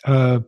äh, 0.03 0.41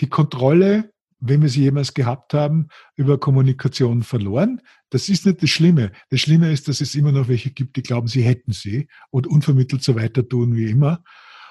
die 0.00 0.08
Kontrolle, 0.08 0.92
wenn 1.20 1.40
wir 1.40 1.48
sie 1.48 1.62
jemals 1.62 1.94
gehabt 1.94 2.34
haben, 2.34 2.68
über 2.96 3.18
Kommunikation 3.18 4.02
verloren. 4.02 4.60
Das 4.90 5.08
ist 5.08 5.24
nicht 5.24 5.42
das 5.42 5.50
Schlimme. 5.50 5.92
Das 6.10 6.20
Schlimme 6.20 6.52
ist, 6.52 6.68
dass 6.68 6.80
es 6.80 6.94
immer 6.94 7.12
noch 7.12 7.28
welche 7.28 7.50
gibt, 7.50 7.76
die 7.76 7.82
glauben, 7.82 8.08
sie 8.08 8.22
hätten 8.22 8.52
sie 8.52 8.88
und 9.10 9.26
unvermittelt 9.26 9.82
so 9.82 9.94
weiter 9.94 10.28
tun 10.28 10.54
wie 10.54 10.70
immer. 10.70 11.02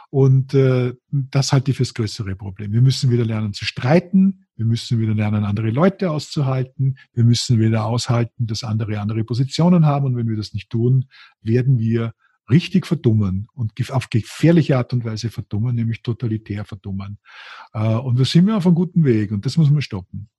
Und 0.09 0.53
äh, 0.53 0.93
das 1.09 1.53
halte 1.53 1.71
ich 1.71 1.77
fürs 1.77 1.95
größere 1.95 2.35
Problem. 2.35 2.71
Wir 2.71 2.81
müssen 2.81 3.09
wieder 3.09 3.25
lernen 3.25 3.53
zu 3.53 3.65
streiten. 3.65 4.42
Wir 4.55 4.65
müssen 4.65 4.99
wieder 4.99 5.13
lernen, 5.13 5.45
andere 5.45 5.69
Leute 5.69 6.11
auszuhalten. 6.11 6.97
Wir 7.13 7.23
müssen 7.23 7.59
wieder 7.59 7.85
aushalten, 7.85 8.47
dass 8.47 8.63
andere 8.63 8.99
andere 8.99 9.23
Positionen 9.23 9.85
haben. 9.85 10.05
Und 10.05 10.15
wenn 10.15 10.27
wir 10.27 10.37
das 10.37 10.53
nicht 10.53 10.69
tun, 10.69 11.05
werden 11.41 11.79
wir 11.79 12.13
richtig 12.49 12.85
verdummen 12.85 13.47
und 13.53 13.73
auf 13.91 14.09
gefährliche 14.09 14.77
Art 14.77 14.93
und 14.93 15.05
Weise 15.05 15.29
verdummen, 15.29 15.75
nämlich 15.75 16.01
totalitär 16.01 16.65
verdummen. 16.65 17.19
Äh, 17.73 17.95
und 17.95 18.19
da 18.19 18.25
sind 18.25 18.45
wir 18.47 18.57
auf 18.57 18.65
einem 18.65 18.75
guten 18.75 19.05
Weg 19.05 19.31
und 19.31 19.45
das 19.45 19.57
muss 19.57 19.69
man 19.69 19.81
stoppen. 19.81 20.29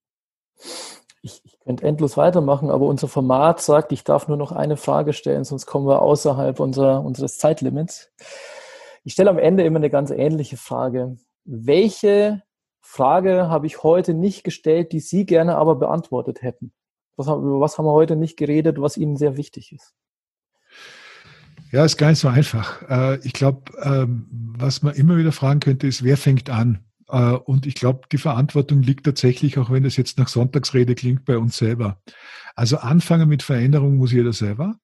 Ich, 1.22 1.40
ich 1.44 1.58
könnte 1.60 1.86
endlos 1.86 2.16
weitermachen, 2.16 2.70
aber 2.70 2.86
unser 2.86 3.08
Format 3.08 3.62
sagt, 3.62 3.92
ich 3.92 4.04
darf 4.04 4.28
nur 4.28 4.36
noch 4.36 4.52
eine 4.52 4.76
Frage 4.76 5.14
stellen, 5.14 5.44
sonst 5.44 5.64
kommen 5.64 5.86
wir 5.86 6.02
außerhalb 6.02 6.60
unserer, 6.60 7.02
unseres 7.02 7.38
Zeitlimits. 7.38 8.12
Ich 9.04 9.14
stelle 9.14 9.30
am 9.30 9.38
Ende 9.38 9.64
immer 9.64 9.78
eine 9.78 9.90
ganz 9.90 10.10
ähnliche 10.10 10.58
Frage. 10.58 11.16
Welche 11.44 12.42
Frage 12.94 13.48
habe 13.48 13.66
ich 13.66 13.82
heute 13.82 14.14
nicht 14.14 14.44
gestellt, 14.44 14.92
die 14.92 15.00
Sie 15.00 15.26
gerne 15.26 15.56
aber 15.56 15.74
beantwortet 15.74 16.42
hätten? 16.42 16.72
Was, 17.16 17.26
über 17.26 17.58
was 17.58 17.76
haben 17.76 17.86
wir 17.86 17.92
heute 17.92 18.14
nicht 18.14 18.36
geredet, 18.36 18.80
was 18.80 18.96
Ihnen 18.96 19.16
sehr 19.16 19.36
wichtig 19.36 19.72
ist? 19.72 19.94
Ja, 21.72 21.84
ist 21.84 21.96
gar 21.96 22.10
nicht 22.10 22.20
so 22.20 22.28
einfach. 22.28 22.88
Äh, 22.88 23.18
ich 23.24 23.32
glaube, 23.32 23.72
ähm, 23.82 24.28
was 24.56 24.82
man 24.82 24.94
immer 24.94 25.16
wieder 25.16 25.32
fragen 25.32 25.58
könnte, 25.58 25.88
ist, 25.88 26.04
wer 26.04 26.16
fängt 26.16 26.50
an? 26.50 26.84
Äh, 27.08 27.32
und 27.32 27.66
ich 27.66 27.74
glaube, 27.74 28.02
die 28.12 28.18
Verantwortung 28.18 28.80
liegt 28.82 29.04
tatsächlich, 29.04 29.58
auch 29.58 29.70
wenn 29.70 29.82
das 29.82 29.96
jetzt 29.96 30.16
nach 30.16 30.28
Sonntagsrede 30.28 30.94
klingt, 30.94 31.24
bei 31.24 31.36
uns 31.36 31.56
selber. 31.56 32.00
Also 32.54 32.76
anfangen 32.76 33.28
mit 33.28 33.42
Veränderung 33.42 33.96
muss 33.96 34.12
jeder 34.12 34.32
selber. 34.32 34.76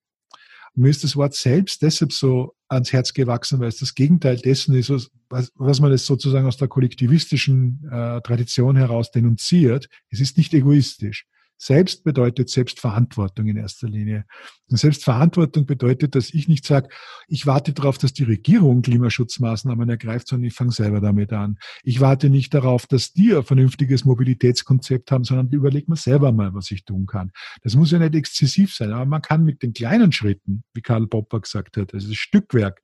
Mir 0.73 0.89
ist 0.89 1.05
das 1.05 1.15
Wort 1.15 1.33
selbst 1.33 1.81
deshalb 1.81 2.11
so 2.11 2.55
ans 2.71 2.93
Herz 2.93 3.13
gewachsen, 3.13 3.59
weil 3.59 3.67
es 3.67 3.77
das 3.77 3.95
Gegenteil 3.95 4.37
dessen 4.37 4.73
ist, 4.75 4.89
was, 5.29 5.51
was 5.55 5.79
man 5.81 5.91
jetzt 5.91 6.05
sozusagen 6.05 6.47
aus 6.47 6.57
der 6.57 6.67
kollektivistischen 6.67 7.83
äh, 7.91 8.21
Tradition 8.21 8.77
heraus 8.77 9.11
denunziert. 9.11 9.87
Es 10.09 10.21
ist 10.21 10.37
nicht 10.37 10.53
egoistisch. 10.53 11.25
Selbst 11.63 12.03
bedeutet 12.03 12.49
Selbstverantwortung 12.49 13.45
in 13.45 13.55
erster 13.55 13.87
Linie. 13.87 14.25
Und 14.71 14.77
Selbstverantwortung 14.77 15.67
bedeutet, 15.67 16.15
dass 16.15 16.33
ich 16.33 16.47
nicht 16.47 16.65
sage, 16.65 16.89
ich 17.27 17.45
warte 17.45 17.71
darauf, 17.71 17.99
dass 17.99 18.13
die 18.13 18.23
Regierung 18.23 18.81
Klimaschutzmaßnahmen 18.81 19.87
ergreift, 19.87 20.27
sondern 20.27 20.47
ich 20.47 20.55
fange 20.55 20.71
selber 20.71 21.01
damit 21.01 21.31
an. 21.31 21.59
Ich 21.83 21.99
warte 21.99 22.31
nicht 22.31 22.55
darauf, 22.55 22.87
dass 22.87 23.13
die 23.13 23.35
ein 23.35 23.43
vernünftiges 23.43 24.05
Mobilitätskonzept 24.05 25.11
haben, 25.11 25.23
sondern 25.23 25.49
überlege 25.49 25.85
mir 25.91 25.97
selber 25.97 26.31
mal, 26.31 26.51
was 26.55 26.71
ich 26.71 26.83
tun 26.83 27.05
kann. 27.05 27.31
Das 27.61 27.75
muss 27.75 27.91
ja 27.91 27.99
nicht 27.99 28.15
exzessiv 28.15 28.73
sein, 28.73 28.91
aber 28.91 29.05
man 29.05 29.21
kann 29.21 29.43
mit 29.43 29.61
den 29.61 29.73
kleinen 29.73 30.11
Schritten, 30.11 30.63
wie 30.73 30.81
Karl 30.81 31.05
Popper 31.05 31.41
gesagt 31.41 31.77
hat, 31.77 31.93
also 31.93 32.07
das 32.07 32.17
Stückwerk, 32.17 32.81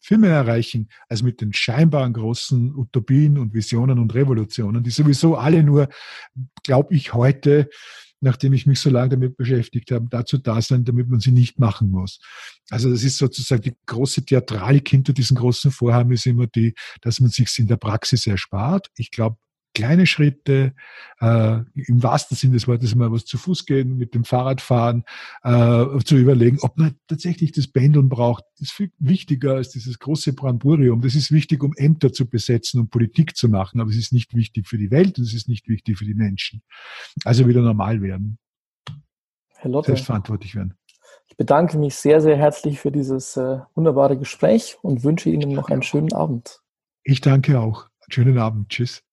viel 0.00 0.18
mehr 0.18 0.34
erreichen 0.34 0.90
als 1.08 1.22
mit 1.22 1.40
den 1.40 1.52
scheinbaren 1.54 2.12
großen 2.12 2.74
Utopien 2.76 3.38
und 3.38 3.54
Visionen 3.54 3.98
und 3.98 4.14
Revolutionen, 4.14 4.84
die 4.84 4.90
sowieso 4.90 5.36
alle 5.36 5.62
nur, 5.62 5.88
glaube 6.62 6.94
ich, 6.94 7.14
heute 7.14 7.68
nachdem 8.20 8.52
ich 8.52 8.66
mich 8.66 8.80
so 8.80 8.90
lange 8.90 9.10
damit 9.10 9.36
beschäftigt 9.36 9.90
habe, 9.90 10.06
dazu 10.10 10.38
da 10.38 10.60
sein, 10.60 10.84
damit 10.84 11.08
man 11.08 11.20
sie 11.20 11.32
nicht 11.32 11.58
machen 11.58 11.90
muss. 11.90 12.20
Also 12.70 12.90
das 12.90 13.04
ist 13.04 13.18
sozusagen 13.18 13.62
die 13.62 13.76
große 13.86 14.24
Theatralik 14.24 14.88
hinter 14.88 15.12
diesen 15.12 15.36
großen 15.36 15.70
Vorhaben 15.70 16.12
ist 16.12 16.26
immer 16.26 16.46
die, 16.46 16.74
dass 17.02 17.20
man 17.20 17.30
sich 17.30 17.48
in 17.58 17.66
der 17.66 17.76
Praxis 17.76 18.26
erspart. 18.26 18.88
Ich 18.96 19.10
glaube, 19.10 19.36
kleine 19.78 20.06
Schritte, 20.06 20.74
äh, 21.20 21.60
im 21.74 22.02
wahrsten 22.02 22.36
Sinne 22.36 22.54
des 22.54 22.66
Wortes 22.66 22.96
mal 22.96 23.12
was 23.12 23.24
zu 23.24 23.38
Fuß 23.38 23.64
gehen, 23.64 23.96
mit 23.96 24.12
dem 24.12 24.24
Fahrrad 24.24 24.60
fahren, 24.60 25.04
äh, 25.44 25.84
zu 26.04 26.16
überlegen, 26.16 26.58
ob 26.62 26.76
man 26.78 26.96
tatsächlich 27.06 27.52
das 27.52 27.68
Pendeln 27.68 28.08
braucht. 28.08 28.42
Ist 28.58 28.72
viel 28.72 28.90
wichtiger 28.98 29.54
als 29.54 29.68
dieses 29.68 30.00
große 30.00 30.32
Bramburium. 30.32 31.00
Das 31.00 31.14
ist 31.14 31.30
wichtig, 31.30 31.62
um 31.62 31.74
Ämter 31.76 32.12
zu 32.12 32.28
besetzen 32.28 32.80
und 32.80 32.90
Politik 32.90 33.36
zu 33.36 33.48
machen, 33.48 33.80
aber 33.80 33.90
es 33.90 33.96
ist 33.96 34.12
nicht 34.12 34.34
wichtig 34.34 34.66
für 34.66 34.78
die 34.78 34.90
Welt 34.90 35.16
und 35.16 35.24
es 35.24 35.32
ist 35.32 35.48
nicht 35.48 35.68
wichtig 35.68 35.96
für 35.96 36.04
die 36.04 36.14
Menschen. 36.14 36.62
Also 37.24 37.46
wieder 37.46 37.62
normal 37.62 38.02
werden. 38.02 38.38
Herr 39.58 39.70
Lotte, 39.70 39.92
Selbstverantwortlich 39.92 40.56
werden. 40.56 40.74
Ich 41.28 41.36
bedanke 41.36 41.78
mich 41.78 41.94
sehr, 41.94 42.20
sehr 42.20 42.36
herzlich 42.36 42.80
für 42.80 42.90
dieses 42.90 43.36
äh, 43.36 43.60
wunderbare 43.76 44.18
Gespräch 44.18 44.76
und 44.82 45.04
wünsche 45.04 45.30
Ihnen 45.30 45.52
noch 45.52 45.68
einen 45.70 45.82
schönen 45.82 46.12
Abend. 46.12 46.62
Ich 47.04 47.20
danke 47.20 47.60
auch. 47.60 47.86
Schönen 48.08 48.38
Abend. 48.38 48.70
Tschüss. 48.70 49.07